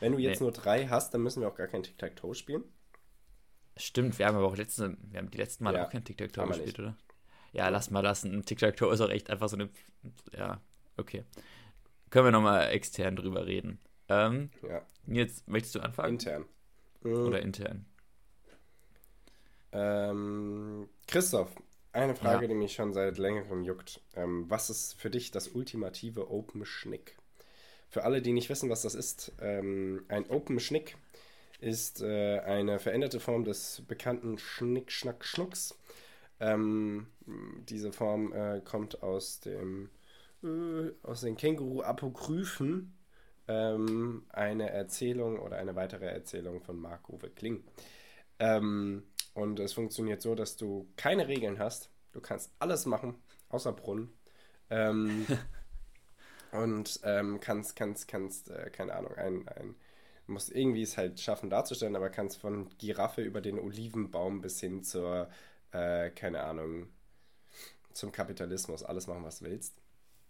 [0.00, 0.44] Wenn du jetzt nee.
[0.44, 2.64] nur drei hast, dann müssen wir auch gar kein Tic-Tac-Toe spielen.
[3.76, 6.46] Stimmt, wir haben aber auch letzte, wir haben die letzten Mal ja, auch kein Tic-Tac-Toe
[6.46, 6.80] gespielt, nicht.
[6.80, 6.96] oder?
[7.52, 8.44] Ja, lass mal lassen.
[8.44, 9.70] Tic-Tac-Toe ist auch echt einfach so eine.
[10.36, 10.60] Ja,
[10.96, 11.24] okay.
[12.10, 13.80] Können wir nochmal extern drüber reden.
[14.08, 14.82] Ähm, ja.
[15.06, 16.14] Jetzt möchtest du anfangen?
[16.14, 16.44] Intern.
[17.04, 17.86] Oder intern?
[19.72, 21.50] Ähm, Christoph,
[21.92, 22.48] eine Frage, ja.
[22.48, 24.00] die mich schon seit längerem juckt.
[24.14, 27.16] Ähm, was ist für dich das ultimative Open Schnick?
[27.88, 30.96] Für alle, die nicht wissen, was das ist, ähm, ein Open Schnick
[31.60, 35.76] ist äh, eine veränderte Form des bekannten Schnick, Schnack, Schnucks.
[36.40, 37.08] Ähm,
[37.68, 39.90] diese Form äh, kommt aus dem
[40.42, 42.94] äh, aus den Känguru-Apokryphen
[43.48, 47.64] ähm, eine Erzählung oder eine weitere Erzählung von Marc-Uwe Kling.
[48.38, 49.02] Ähm,
[49.34, 51.90] und es funktioniert so, dass du keine Regeln hast.
[52.12, 53.16] Du kannst alles machen,
[53.48, 54.12] außer Brunnen.
[54.70, 55.26] Ähm,
[56.52, 59.74] und ähm, kannst, kannst, kannst, äh, keine Ahnung, ein, ein,
[60.26, 64.82] musst irgendwie es halt schaffen darzustellen, aber kannst von Giraffe über den Olivenbaum bis hin
[64.84, 65.28] zur,
[65.72, 66.88] äh, keine Ahnung,
[67.92, 69.80] zum Kapitalismus alles machen, was du willst.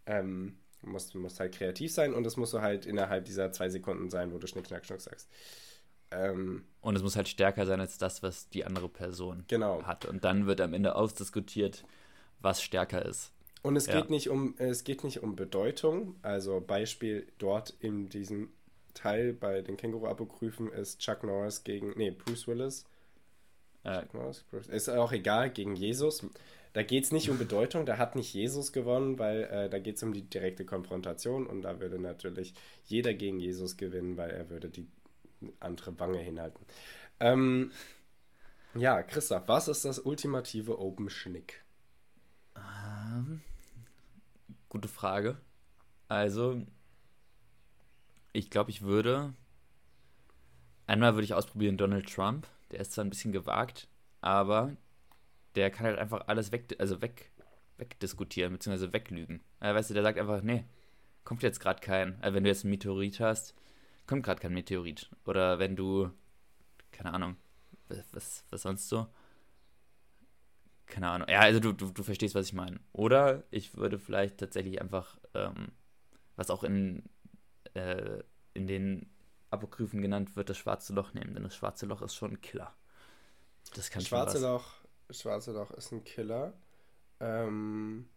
[0.07, 3.51] Ähm, Du musst, du musst halt kreativ sein und es muss so halt innerhalb dieser
[3.53, 5.29] zwei Sekunden sein, wo du Schnick, Schnack, Schnuck sagst.
[6.11, 9.83] Ähm, und es muss halt stärker sein als das, was die andere Person genau.
[9.83, 10.07] hat.
[10.07, 11.85] Und dann wird am Ende ausdiskutiert,
[12.41, 13.33] was stärker ist.
[13.63, 14.01] Und es ja.
[14.01, 16.17] geht nicht um, es geht nicht um Bedeutung.
[16.23, 18.51] Also Beispiel dort in diesem
[18.95, 22.85] Teil bei den Känguru-Apokryphen ist Chuck Norris gegen, nee, Bruce Willis.
[23.85, 26.25] Äh, Chuck Norris, Bruce, ist auch egal, gegen Jesus.
[26.73, 29.97] Da geht es nicht um Bedeutung, da hat nicht Jesus gewonnen, weil äh, da geht
[29.97, 32.55] es um die direkte Konfrontation und da würde natürlich
[32.85, 34.87] jeder gegen Jesus gewinnen, weil er würde die
[35.61, 36.65] andere Wange hinhalten.
[37.21, 37.73] Ähm,
[38.75, 41.65] ja, Christoph, was ist das ultimative Open Schnick?
[42.57, 43.41] Ähm,
[44.69, 45.39] gute Frage.
[46.09, 46.63] Also,
[48.33, 49.35] ich glaube, ich würde.
[50.87, 52.47] Einmal würde ich ausprobieren Donald Trump.
[52.71, 53.89] Der ist zwar ein bisschen gewagt,
[54.21, 54.77] aber
[55.55, 57.33] der kann halt einfach alles weg, also weg,
[57.79, 59.41] wegdiskutieren, beziehungsweise weglügen.
[59.61, 60.65] Also, weißt du, der sagt einfach, nee,
[61.25, 62.21] kommt jetzt gerade kein.
[62.23, 63.55] Also wenn du jetzt einen Meteorit hast,
[64.07, 65.11] kommt gerade kein Meteorit.
[65.25, 66.11] Oder wenn du,
[66.91, 67.37] keine Ahnung,
[68.13, 69.07] was, was sonst so?
[70.87, 71.29] Keine Ahnung.
[71.29, 72.81] Ja, also du, du, du verstehst, was ich meine.
[72.93, 75.73] Oder ich würde vielleicht tatsächlich einfach, ähm,
[76.37, 77.03] was auch in,
[77.75, 78.23] äh,
[78.55, 79.11] in den
[79.51, 81.35] Apokryphen genannt wird, das schwarze Loch nehmen.
[81.35, 82.75] Denn das schwarze Loch ist schon ein Killer.
[83.75, 84.79] Das kann schwarze Loch
[85.11, 86.53] Schwarze Loch ist ein Killer.
[87.21, 88.09] Ähm,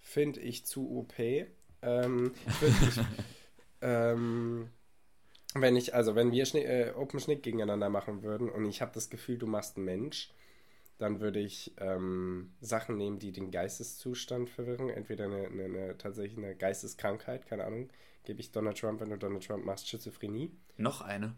[0.00, 1.18] Finde ich zu OP.
[1.18, 3.00] Ähm, ich,
[3.82, 4.70] ähm,
[5.54, 8.92] wenn ich, also wenn wir Schnick, äh, Open Schnick gegeneinander machen würden und ich habe
[8.92, 10.32] das Gefühl, du machst einen Mensch,
[10.98, 14.90] dann würde ich ähm, Sachen nehmen, die den Geisteszustand verwirren.
[14.90, 17.88] Entweder eine, eine, eine, tatsächlich eine Geisteskrankheit, keine Ahnung.
[18.24, 20.50] Gebe ich Donald Trump, wenn du Donald Trump machst, Schizophrenie.
[20.76, 21.36] Noch eine.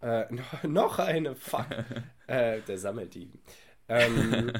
[0.00, 1.66] Äh, noch, noch eine, fuck.
[2.28, 3.32] äh, der sammelt die.
[3.90, 4.52] Ähm,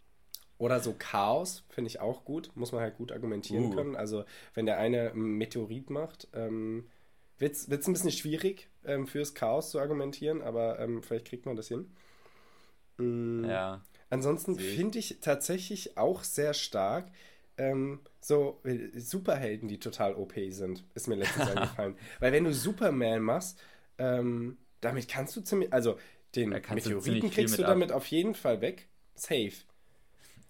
[0.58, 3.74] oder so Chaos finde ich auch gut, muss man halt gut argumentieren uh.
[3.74, 3.96] können.
[3.96, 6.88] Also wenn der eine Meteorit macht, ähm,
[7.38, 11.54] Wird es ein bisschen schwierig ähm, fürs Chaos zu argumentieren, aber ähm, vielleicht kriegt man
[11.56, 11.90] das hin.
[12.96, 13.44] Mhm.
[13.44, 13.82] Ja.
[14.10, 17.10] Ansonsten finde ich tatsächlich auch sehr stark
[17.58, 21.96] ähm, so äh, Superhelden, die total OP sind, ist mir letztens eingefallen.
[22.20, 23.60] Weil wenn du Superman machst,
[23.98, 25.98] ähm, damit kannst du ziemlich, also
[26.34, 27.98] den Meteoriten kriegst du damit ab.
[27.98, 28.88] auf jeden Fall weg.
[29.14, 29.52] Safe.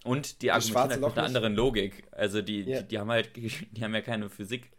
[0.04, 2.04] Und die argumentieren halt mit einer anderen Logik.
[2.12, 2.82] Also die, ja.
[2.82, 4.70] die, die, haben halt, die haben ja keine Physik.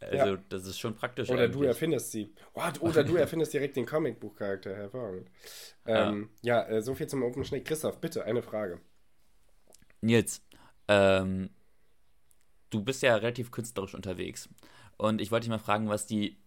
[0.00, 0.42] Also ja.
[0.48, 1.30] das ist schon praktisch.
[1.30, 1.56] Oder eigentlich.
[1.56, 2.32] du erfindest sie.
[2.52, 2.80] What?
[2.82, 4.74] Oder du erfindest direkt den Comicbuchcharakter.
[4.74, 5.30] Hervorragend.
[5.86, 7.64] Ähm, ja, ja äh, so viel zum Open Schnick.
[7.64, 8.80] Christoph, bitte, eine Frage.
[10.00, 10.42] Nils,
[10.88, 11.50] ähm,
[12.70, 14.48] du bist ja relativ künstlerisch unterwegs.
[14.96, 16.38] Und ich wollte dich mal fragen, was die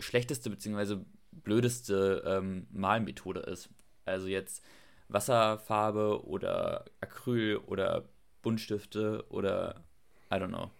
[0.00, 0.98] schlechteste bzw.
[1.42, 3.70] blödeste ähm, Malmethode ist.
[4.04, 4.62] Also jetzt
[5.08, 8.08] Wasserfarbe oder Acryl oder
[8.42, 9.84] Buntstifte oder
[10.30, 10.70] I don't know.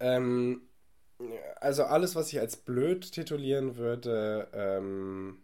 [0.00, 0.62] Ähm,
[1.60, 5.42] also alles, was ich als blöd titulieren würde, ähm,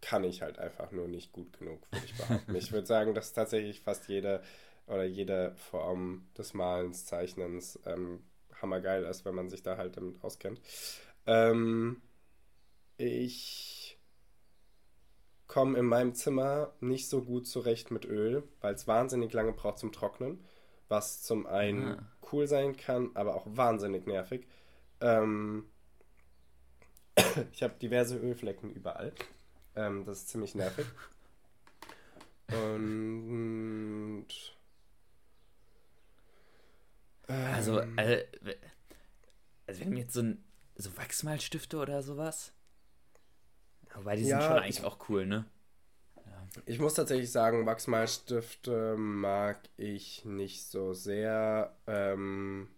[0.00, 2.54] kann ich halt einfach nur nicht gut genug, würde ich behaupten.
[2.54, 4.42] ich würde sagen, dass tatsächlich fast jede
[4.86, 8.22] oder jede Form des Malens, Zeichnens ähm,
[8.60, 10.60] hammergeil ist, wenn man sich da halt damit auskennt.
[11.26, 12.02] Ähm,
[12.96, 13.98] ich
[15.46, 19.78] komme in meinem Zimmer nicht so gut zurecht mit Öl, weil es wahnsinnig lange braucht
[19.78, 20.44] zum Trocknen,
[20.88, 22.12] was zum einen ah.
[22.32, 24.46] cool sein kann, aber auch wahnsinnig nervig.
[25.00, 25.66] Ähm,
[27.52, 29.12] ich habe diverse Ölflecken überall.
[29.76, 30.86] Ähm, das ist ziemlich nervig.
[32.48, 34.26] Und
[37.26, 37.94] also, ähm.
[37.96, 38.22] also,
[39.66, 40.43] also wenn jetzt so ein
[40.76, 42.52] so Wachsmalstifte oder sowas.
[43.94, 45.44] Wobei die ja, sind schon eigentlich ich, auch cool, ne?
[46.16, 46.46] Ja.
[46.66, 51.76] Ich muss tatsächlich sagen, Wachsmalstifte mag ich nicht so sehr.
[51.86, 52.68] Ähm,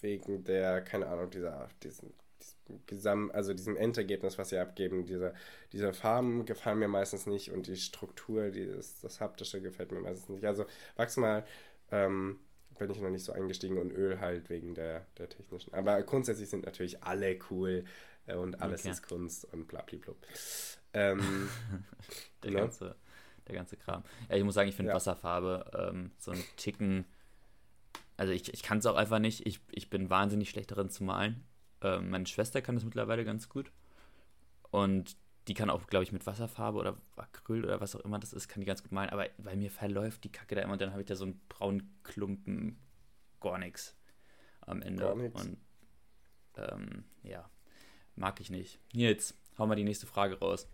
[0.00, 5.06] wegen der, keine Ahnung, dieser, diesen, diesem Gesam also diesem Endergebnis, was sie abgeben.
[5.06, 5.34] Diese,
[5.72, 10.28] diese Farben gefallen mir meistens nicht und die Struktur, dieses, das Haptische gefällt mir meistens
[10.28, 10.44] nicht.
[10.44, 11.44] Also Wachsmal
[11.90, 12.38] ähm,
[12.78, 15.74] bin ich noch nicht so eingestiegen und Öl halt wegen der, der technischen.
[15.74, 17.84] Aber grundsätzlich sind natürlich alle cool
[18.26, 18.90] äh, und alles okay.
[18.90, 20.16] ist Kunst und blablablub.
[20.92, 21.48] Ähm,
[22.42, 22.58] der, ne?
[22.58, 22.96] ganze,
[23.48, 24.04] der ganze Kram.
[24.28, 24.96] Ja, ich muss sagen, ich finde ja.
[24.96, 27.04] Wasserfarbe ähm, so ein Ticken.
[28.16, 29.46] Also ich, ich kann es auch einfach nicht.
[29.46, 31.44] Ich, ich bin wahnsinnig schlecht darin zu malen.
[31.82, 33.70] Ähm, meine Schwester kann das mittlerweile ganz gut.
[34.70, 35.16] Und
[35.48, 38.48] die kann auch, glaube ich, mit Wasserfarbe oder Acryl oder was auch immer das ist,
[38.48, 39.10] kann die ganz gut malen.
[39.10, 41.40] Aber bei mir verläuft die Kacke da immer und dann habe ich da so einen
[41.48, 42.78] braunen Klumpen,
[43.40, 43.96] gar nichts
[44.60, 45.04] am Ende.
[45.04, 45.40] Gar nix.
[45.40, 45.58] Und
[46.56, 47.48] ähm, ja,
[48.16, 48.80] mag ich nicht.
[48.92, 50.68] Jetzt hau mal die nächste Frage raus.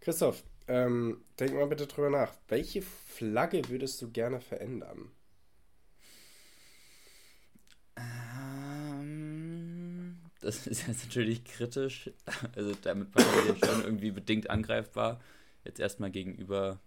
[0.00, 2.32] Christoph, ähm, denk mal bitte drüber nach.
[2.48, 5.10] Welche Flagge würdest du gerne verändern?
[10.40, 12.10] Das ist jetzt natürlich kritisch.
[12.54, 15.20] Also damit war jetzt schon irgendwie bedingt angreifbar.
[15.64, 16.78] Jetzt erstmal gegenüber,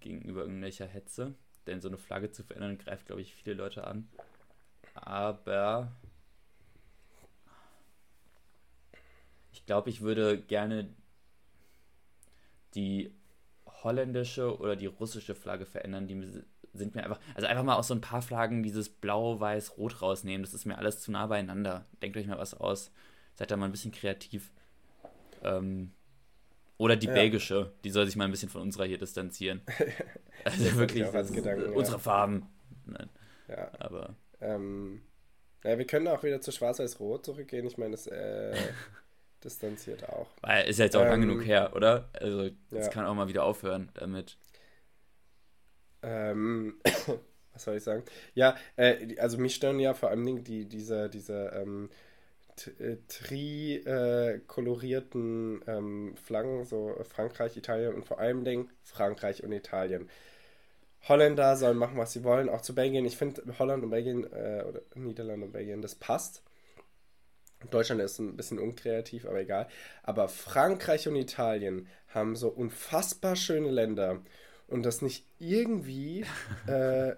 [0.00, 1.34] gegenüber irgendwelcher Hetze.
[1.66, 4.08] Denn so eine Flagge zu verändern, greift, glaube ich, viele Leute an.
[4.94, 5.92] Aber
[9.52, 10.88] ich glaube, ich würde gerne
[12.74, 13.14] die
[13.66, 16.44] holländische oder die russische Flagge verändern, die
[16.74, 20.02] sind mir einfach, also einfach mal aus so ein paar Flaggen dieses Blau, Weiß, Rot
[20.02, 20.42] rausnehmen.
[20.42, 21.86] Das ist mir alles zu nah beieinander.
[22.02, 22.92] Denkt euch mal was aus.
[23.34, 24.52] Seid da mal ein bisschen kreativ.
[25.42, 25.92] Ähm,
[26.76, 27.14] oder die ja.
[27.14, 29.62] belgische, die soll sich mal ein bisschen von unserer hier distanzieren.
[30.44, 32.02] also wirklich, das Gedanken, unsere ja.
[32.02, 32.46] Farben.
[32.86, 33.08] Nein.
[33.48, 33.70] Ja.
[33.78, 34.16] Aber.
[34.40, 35.02] Ähm,
[35.62, 37.66] ja, wir können auch wieder zu Schwarz-Weiß-Rot zurückgehen.
[37.66, 38.54] Ich meine, das äh,
[39.44, 40.26] distanziert auch.
[40.42, 42.08] Weil ist ja jetzt auch ähm, lang genug her, oder?
[42.12, 42.92] Also, das ja.
[42.92, 44.36] kann auch mal wieder aufhören damit.
[46.04, 46.74] Ähm,
[47.52, 48.04] was soll ich sagen?
[48.34, 51.88] Ja, äh, also mich stören ja vor allem die, diese, diese ähm,
[52.78, 60.08] äh, tri-kolorierten äh, ähm, Flaggen, so Frankreich, Italien und vor allem Dingen Frankreich und Italien.
[61.08, 63.04] Holländer sollen machen, was sie wollen, auch zu Belgien.
[63.04, 66.42] Ich finde Holland und Belgien, äh, oder Niederlande und Belgien, das passt.
[67.70, 69.68] Deutschland ist ein bisschen unkreativ, aber egal.
[70.02, 74.20] Aber Frankreich und Italien haben so unfassbar schöne Länder
[74.66, 76.24] und das nicht irgendwie
[76.68, 77.16] äh, äh,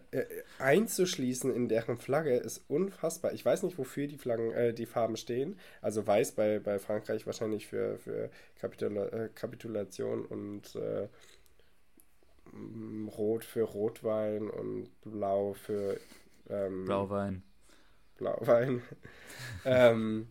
[0.59, 3.33] einzuschließen in deren Flagge ist unfassbar.
[3.33, 5.59] Ich weiß nicht, wofür die Flaggen, äh, die Farben stehen.
[5.81, 8.31] Also weiß bei, bei Frankreich wahrscheinlich für, für
[8.61, 11.09] Kapitula äh, Kapitulation und äh,
[13.17, 15.99] Rot für Rotwein und Blau für
[16.49, 17.43] ähm, Blauwein.
[18.17, 18.83] Blauwein.
[19.65, 20.29] ähm,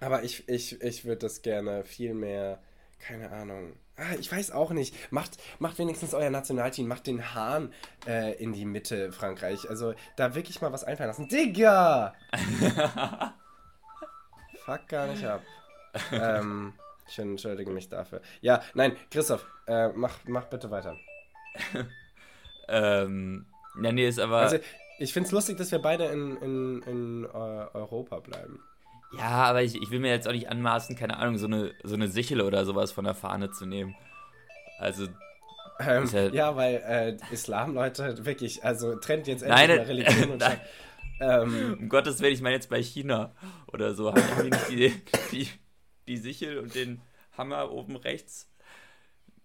[0.00, 2.60] aber ich, ich, ich würde das gerne viel mehr,
[2.98, 4.94] keine Ahnung, Ah, ich weiß auch nicht.
[5.12, 7.72] Macht, macht wenigstens euer Nationalteam, macht den Hahn
[8.06, 9.68] äh, in die Mitte Frankreich.
[9.68, 11.28] Also da wirklich mal was einfallen lassen.
[11.28, 12.14] Digga!
[14.64, 15.42] Fuck gar nicht ab.
[16.12, 16.72] ähm,
[17.06, 18.22] ich entschuldige mich dafür.
[18.40, 20.96] Ja, nein, Christoph, äh, mach, mach bitte weiter.
[22.68, 23.44] ähm,
[23.82, 24.38] ja, nee, ist aber.
[24.38, 24.58] Also,
[24.98, 28.62] ich finde es lustig, dass wir beide in, in, in uh, Europa bleiben.
[29.18, 31.94] Ja, aber ich, ich will mir jetzt auch nicht anmaßen, keine Ahnung, so eine, so
[31.94, 33.94] eine Sichel oder sowas von der Fahne zu nehmen.
[34.78, 35.06] Also.
[35.80, 40.30] Ähm, ja, ja, weil äh, Islam, Leute, wirklich, also trennt jetzt endlich nein, mal Religion
[40.32, 40.60] und nein.
[41.20, 43.34] Ähm, um Gottes Willen, ich meine jetzt bei China
[43.72, 45.48] oder so, haben die nicht die, die,
[46.08, 47.00] die Sichel und den
[47.36, 48.50] Hammer oben rechts.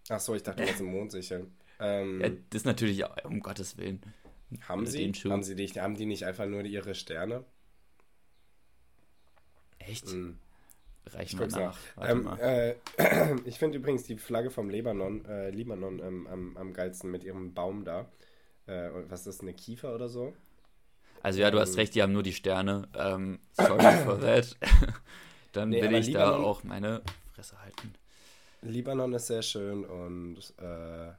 [0.09, 1.47] Ach so, ich dachte jetzt im Mondsichel.
[1.79, 4.01] Ähm, ja, das ist natürlich, um Gottes Willen.
[4.67, 5.11] Haben sie?
[5.11, 7.43] Haben sie nicht, haben die nicht einfach nur ihre Sterne?
[9.87, 10.07] Echt?
[10.07, 10.37] Mhm.
[11.05, 11.77] Reich mal nach.
[12.01, 12.75] Ähm, äh,
[13.45, 17.53] ich finde übrigens die Flagge vom Libanon, äh, Libanon ähm, am, am geilsten mit ihrem
[17.53, 18.09] Baum da.
[18.65, 20.33] Äh, was ist das, eine Kiefer oder so?
[21.23, 21.75] Also ja, du hast ähm.
[21.75, 22.89] recht, die haben nur die Sterne.
[22.93, 24.57] Ähm, sorry for that.
[25.53, 27.01] Dann nee, will ich Libanon, da auch meine
[27.33, 27.93] Fresse halten.
[28.61, 31.11] Libanon ist sehr schön und äh,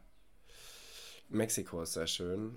[1.30, 2.56] Mexiko ist sehr schön.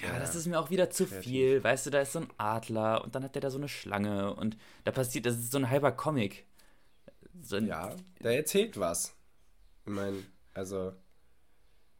[0.00, 1.24] Ja, das ist mir auch wieder zu kreativ.
[1.24, 1.64] viel.
[1.64, 4.34] Weißt du, da ist so ein Adler und dann hat der da so eine Schlange
[4.34, 6.46] und da passiert, das ist so ein halber Comic.
[7.42, 9.14] So ein ja, der erzählt was.
[9.86, 10.92] Ich meine, also.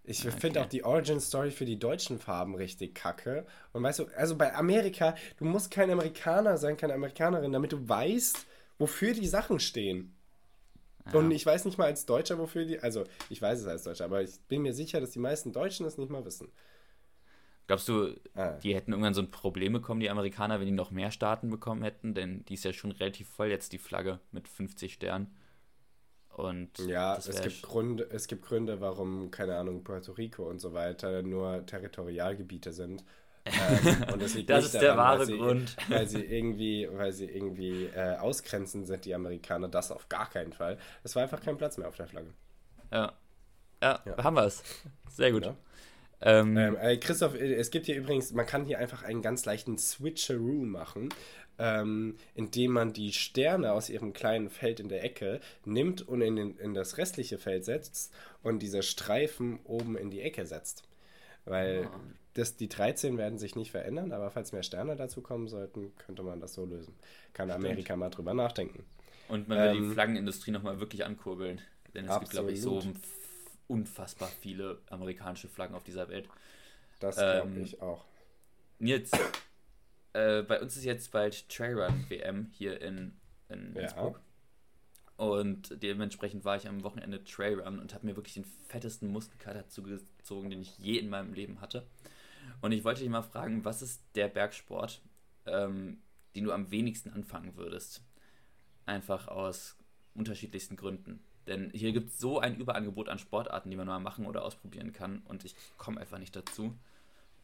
[0.07, 0.38] Ich okay.
[0.38, 3.46] finde auch die Origin Story für die deutschen Farben richtig kacke.
[3.72, 7.88] Und weißt du, also bei Amerika, du musst kein Amerikaner sein, keine Amerikanerin, damit du
[7.88, 8.44] weißt,
[8.78, 10.14] wofür die Sachen stehen.
[11.07, 11.18] Ja.
[11.18, 12.80] Und ich weiß nicht mal als Deutscher, wofür die.
[12.80, 15.87] Also, ich weiß es als Deutscher, aber ich bin mir sicher, dass die meisten Deutschen
[15.87, 16.52] es nicht mal wissen.
[17.66, 18.50] Glaubst du, ah.
[18.62, 21.83] die hätten irgendwann so ein Problem bekommen, die Amerikaner, wenn die noch mehr Staaten bekommen
[21.83, 22.14] hätten?
[22.14, 25.35] Denn die ist ja schon relativ voll jetzt, die Flagge mit 50 Sternen.
[26.37, 30.72] Und ja, es gibt, Gründe, es gibt Gründe, warum, keine Ahnung, Puerto Rico und so
[30.74, 33.05] weiter nur Territorialgebiete sind.
[33.44, 35.77] ähm, und das liegt das ist daran, der wahre weil sie, Grund.
[35.88, 39.68] Weil sie irgendwie, weil sie irgendwie äh, ausgrenzend sind, die Amerikaner.
[39.68, 40.79] Das auf gar keinen Fall.
[41.05, 42.33] Es war einfach kein Platz mehr auf der Flagge.
[42.90, 43.12] Ja.
[43.83, 44.24] Ja, ja.
[44.24, 44.62] haben wir es.
[45.11, 45.44] Sehr gut.
[45.44, 45.57] Ja.
[46.25, 49.45] Ähm, ähm, äh, Christoph, äh, es gibt hier übrigens, man kann hier einfach einen ganz
[49.45, 51.11] leichten Switcheroo machen,
[51.59, 56.37] ähm, indem man die Sterne aus ihrem kleinen Feld in der Ecke nimmt und in,
[56.37, 60.85] den, in das restliche Feld setzt und diese Streifen oben in die Ecke setzt.
[61.45, 61.97] Weil oh.
[62.33, 66.23] das, die 13 werden sich nicht verändern, aber falls mehr Sterne dazu kommen sollten, könnte
[66.23, 66.95] man das so lösen.
[67.35, 67.67] Kann Stimmt.
[67.67, 68.83] Amerika mal drüber nachdenken.
[69.29, 71.61] Und man will ähm, die Flaggenindustrie nochmal wirklich ankurbeln.
[71.95, 72.21] Denn es absolut.
[72.21, 72.83] gibt, glaube ich, so
[73.68, 76.29] unfassbar viele amerikanische Flaggen auf dieser Welt.
[77.00, 78.05] Das glaube ähm, ich auch.
[78.79, 79.18] Jetzt,
[80.12, 83.16] äh, bei uns ist jetzt bald Trailrun WM hier in,
[83.48, 84.16] in Innsbruck.
[84.16, 84.24] Ja.
[85.16, 90.50] Und dementsprechend war ich am Wochenende Trailrun und habe mir wirklich den fettesten Muskelkater zugezogen,
[90.50, 91.87] den ich je in meinem Leben hatte.
[92.61, 95.03] Und ich wollte dich mal fragen, was ist der Bergsport,
[95.46, 95.98] ähm,
[96.35, 98.03] den du am wenigsten anfangen würdest?
[98.87, 99.77] Einfach aus
[100.14, 101.22] unterschiedlichsten Gründen.
[101.46, 104.92] Denn hier gibt es so ein Überangebot an Sportarten, die man mal machen oder ausprobieren
[104.92, 105.22] kann.
[105.26, 106.74] Und ich komme einfach nicht dazu.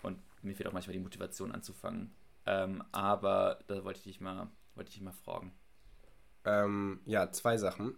[0.03, 2.15] Und mir fehlt auch manchmal die Motivation anzufangen.
[2.47, 5.53] Ähm, aber da wollte ich dich mal, wollte ich dich mal fragen.
[6.45, 7.97] Ähm, ja, zwei Sachen.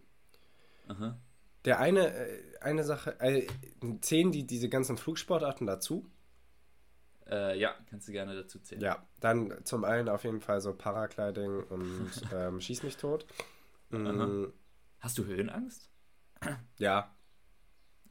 [0.89, 1.17] Aha.
[1.65, 3.47] Der eine, äh, eine Sache, äh,
[4.01, 6.11] zählen die diese ganzen Flugsportarten dazu?
[7.31, 8.83] Äh, ja, kannst du gerne dazu zählen.
[8.83, 13.27] Ja, dann zum einen auf jeden Fall so Paragliding und ähm, Schieß mich tot.
[13.91, 14.53] Mhm.
[14.99, 15.92] Hast du Höhenangst?
[16.79, 17.15] Ja.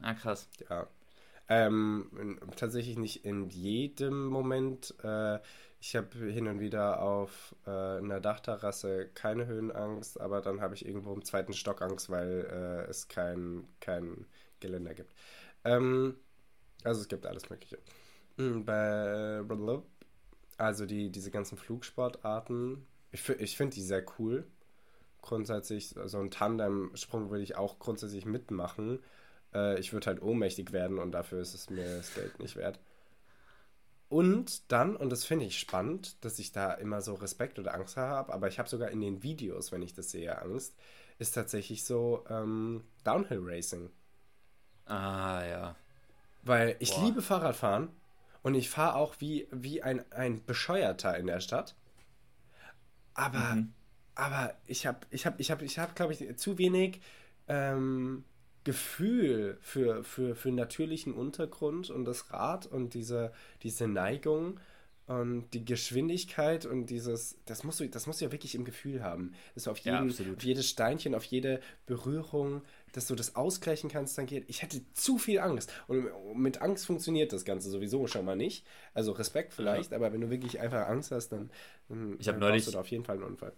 [0.00, 0.48] Ah, krass.
[0.70, 0.88] Ja.
[1.48, 4.94] Ähm, tatsächlich nicht in jedem Moment.
[5.04, 5.40] Äh,
[5.80, 10.86] ich habe hin und wieder auf äh, einer Dachterrasse keine Höhenangst, aber dann habe ich
[10.86, 12.46] irgendwo im zweiten Stock Angst, weil
[12.86, 14.26] äh, es kein, kein
[14.60, 15.14] Geländer gibt.
[15.64, 16.16] Ähm,
[16.84, 17.78] also es gibt alles Mögliche.
[18.38, 18.66] Hm,
[20.58, 24.46] also die, diese ganzen Flugsportarten, ich, ich finde die sehr cool
[25.22, 29.02] grundsätzlich, so ein Tandem-Sprung würde ich auch grundsätzlich mitmachen.
[29.54, 32.80] Äh, ich würde halt ohnmächtig werden und dafür ist es mir das Geld nicht wert.
[34.08, 37.96] Und dann, und das finde ich spannend, dass ich da immer so Respekt oder Angst
[37.96, 40.76] habe, aber ich habe sogar in den Videos, wenn ich das sehe, Angst,
[41.18, 43.90] ist tatsächlich so ähm, Downhill Racing.
[44.84, 45.76] Ah, ja.
[46.42, 47.04] Weil ich Boah.
[47.04, 47.88] liebe Fahrradfahren
[48.42, 51.74] und ich fahre auch wie, wie ein, ein Bescheuerter in der Stadt.
[53.14, 53.72] Aber mhm
[54.14, 57.00] aber ich habe, ich habe, ich habe, ich habe, glaube ich, zu wenig
[57.48, 58.24] ähm,
[58.64, 63.32] Gefühl für, für, für natürlichen Untergrund und das Rad und diese,
[63.62, 64.60] diese Neigung.
[65.06, 69.02] Und die Geschwindigkeit und dieses, das musst du, das musst du ja wirklich im Gefühl
[69.02, 69.32] haben.
[69.54, 73.90] Dass du auf, jeden, ja, auf jedes Steinchen, auf jede Berührung, dass du das ausgleichen
[73.90, 74.44] kannst, dann geht.
[74.48, 75.72] Ich hätte zu viel Angst.
[75.88, 78.64] Und mit Angst funktioniert das Ganze sowieso schon mal nicht.
[78.94, 79.96] Also Respekt vielleicht, ja.
[79.96, 81.50] aber wenn du wirklich einfach Angst hast, dann,
[81.88, 83.52] dann ich neulich, du da auf jeden Fall einen Unfall.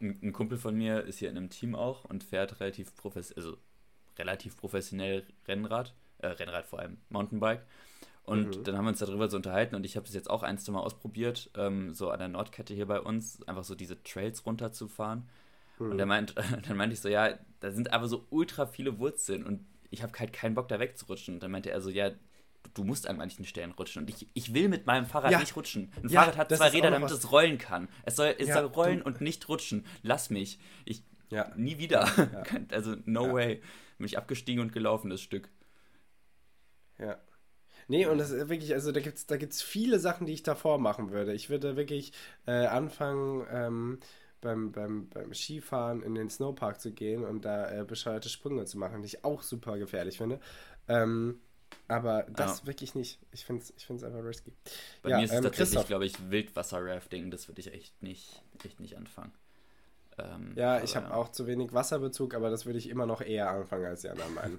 [0.00, 3.44] Ein, ein, Kumpel von mir ist hier in einem Team auch und fährt relativ professionell,
[3.44, 3.58] also
[4.18, 7.66] relativ professionell Rennrad, äh, Rennrad vor allem, Mountainbike.
[8.30, 8.62] Und mhm.
[8.62, 10.70] dann haben wir uns darüber so unterhalten und ich habe das jetzt auch ein, zwei
[10.70, 15.28] Mal ausprobiert, ähm, so an der Nordkette hier bei uns, einfach so diese Trails runterzufahren.
[15.80, 15.90] Mhm.
[15.90, 16.34] Und er meint,
[16.68, 20.16] dann meinte ich so, ja, da sind aber so ultra viele Wurzeln und ich habe
[20.16, 21.34] halt keinen Bock da wegzurutschen.
[21.34, 22.12] Und dann meinte er so, ja,
[22.74, 24.02] du musst an manchen Stellen rutschen.
[24.02, 25.40] Und ich, ich will mit meinem Fahrrad ja.
[25.40, 25.92] nicht rutschen.
[26.00, 27.88] Ein ja, Fahrrad hat zwei Räder, damit es rollen kann.
[28.04, 29.84] Es soll, es ja, soll rollen und nicht rutschen.
[30.02, 30.60] Lass mich.
[30.84, 31.02] Ich
[31.56, 32.08] nie wieder.
[32.70, 33.60] also no way.
[33.98, 35.48] Bin ich abgestiegen und gelaufen, das Stück.
[36.96, 37.18] Ja.
[37.90, 40.44] Nee, und das ist wirklich, also da gibt es da gibt's viele Sachen, die ich
[40.44, 41.32] davor machen würde.
[41.32, 42.12] Ich würde wirklich
[42.46, 43.98] äh, anfangen, ähm,
[44.40, 48.78] beim, beim, beim Skifahren in den Snowpark zu gehen und da äh, bescheuerte Sprünge zu
[48.78, 50.38] machen, die ich auch super gefährlich finde.
[50.86, 51.40] Ähm,
[51.88, 52.66] aber das ja.
[52.68, 53.18] wirklich nicht.
[53.32, 54.52] Ich finde es ich find's einfach risky.
[55.02, 57.32] Bei ja, mir ist es ähm, tatsächlich, glaube ich, Wildwasser-Rafting.
[57.32, 59.32] Das würde ich echt nicht, echt nicht anfangen.
[60.16, 61.14] Ähm, ja, ich habe ja.
[61.14, 64.34] auch zu wenig Wasserbezug, aber das würde ich immer noch eher anfangen als die anderen
[64.36, 64.58] beiden.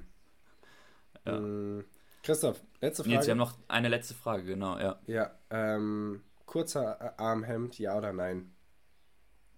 [1.26, 1.82] ja.
[2.24, 3.15] Christoph, letzte Frage.
[3.15, 4.99] Jetzt, wir haben noch eine letzte Frage, genau, ja.
[5.07, 8.53] Ja, ähm, kurzer Armhemd, ja oder nein?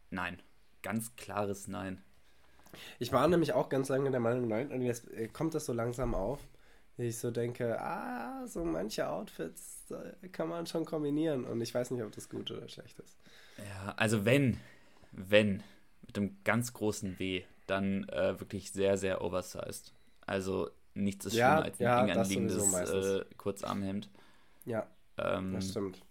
[0.09, 0.41] Nein.
[0.83, 2.03] Ganz klares Nein.
[2.99, 5.73] Ich war nämlich auch ganz lange der Meinung, nein, und jetzt äh, kommt das so
[5.73, 6.39] langsam auf,
[6.97, 9.93] ich so denke, ah, so manche Outfits
[10.31, 13.17] kann man schon kombinieren und ich weiß nicht, ob das gut oder schlecht ist.
[13.57, 14.59] Ja, also wenn,
[15.11, 15.63] wenn,
[16.05, 19.93] mit einem ganz großen W, dann äh, wirklich sehr, sehr oversized.
[20.25, 24.09] Also nichts ist ja, schlimmer als ein ja, eng anliegendes äh, Kurzarmhemd.
[24.65, 24.87] Ja,
[25.17, 26.01] ähm, das stimmt.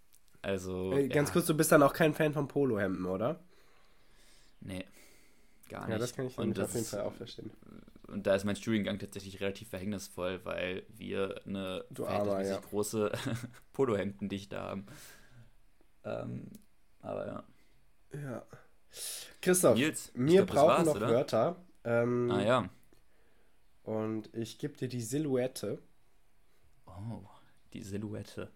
[0.43, 0.93] Also.
[0.93, 1.33] Äh, ganz ja.
[1.35, 3.41] kurz, du bist dann auch kein Fan von Polohemden, oder?
[4.61, 4.85] Nee,
[5.69, 5.91] gar nicht.
[5.91, 7.51] Ja, das kann ich und auf jeden Fall auch verstehen.
[8.09, 12.61] Und da ist mein Studiengang tatsächlich relativ verhängnisvoll, weil wir eine du verhältnismäßig ja.
[12.69, 13.13] große
[13.73, 14.87] Polohemdendichte haben.
[16.05, 16.51] Ähm,
[17.01, 17.45] aber ja.
[18.13, 18.47] Ja.
[19.41, 21.09] Christoph, Nils, wir glaub, brauchen noch oder?
[21.09, 21.57] Wörter.
[21.85, 22.69] Ähm, ah ja.
[23.83, 25.79] Und ich gebe dir die Silhouette.
[26.87, 27.23] Oh,
[27.73, 28.51] die Silhouette.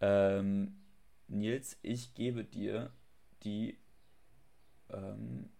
[0.00, 0.76] Ähm,
[1.28, 2.90] Nils, ich gebe dir
[3.42, 3.78] die
[4.90, 5.50] ähm,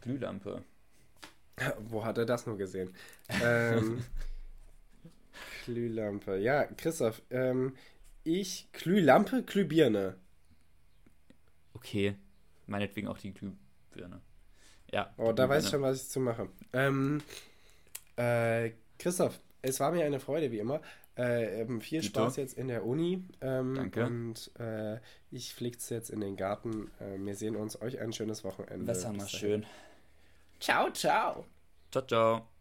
[0.00, 0.64] Glühlampe.
[1.88, 2.94] Wo hat er das nur gesehen?
[3.42, 4.04] ähm,
[5.64, 6.38] Glühlampe.
[6.38, 7.74] Ja, Christoph, ähm,
[8.24, 10.16] ich Glühlampe, Glühbirne.
[11.74, 12.16] Okay,
[12.66, 14.20] meinetwegen auch die Glühbirne.
[14.92, 15.12] Ja.
[15.16, 16.48] Oh, da weiß ich schon, was ich zu machen.
[16.72, 17.20] Ähm,
[18.16, 20.80] äh, Christoph, es war mir eine Freude, wie immer.
[21.16, 22.20] Äh, ähm, viel Dito.
[22.20, 23.24] Spaß jetzt in der Uni.
[23.40, 24.04] Ähm, Danke.
[24.04, 24.98] Und äh,
[25.30, 26.90] ich flieg's jetzt in den Garten.
[27.00, 27.80] Äh, wir sehen uns.
[27.80, 28.84] Euch ein schönes Wochenende.
[28.84, 29.64] Besser mal schön.
[30.60, 31.44] Ciao, ciao.
[31.90, 32.55] Ciao, ciao.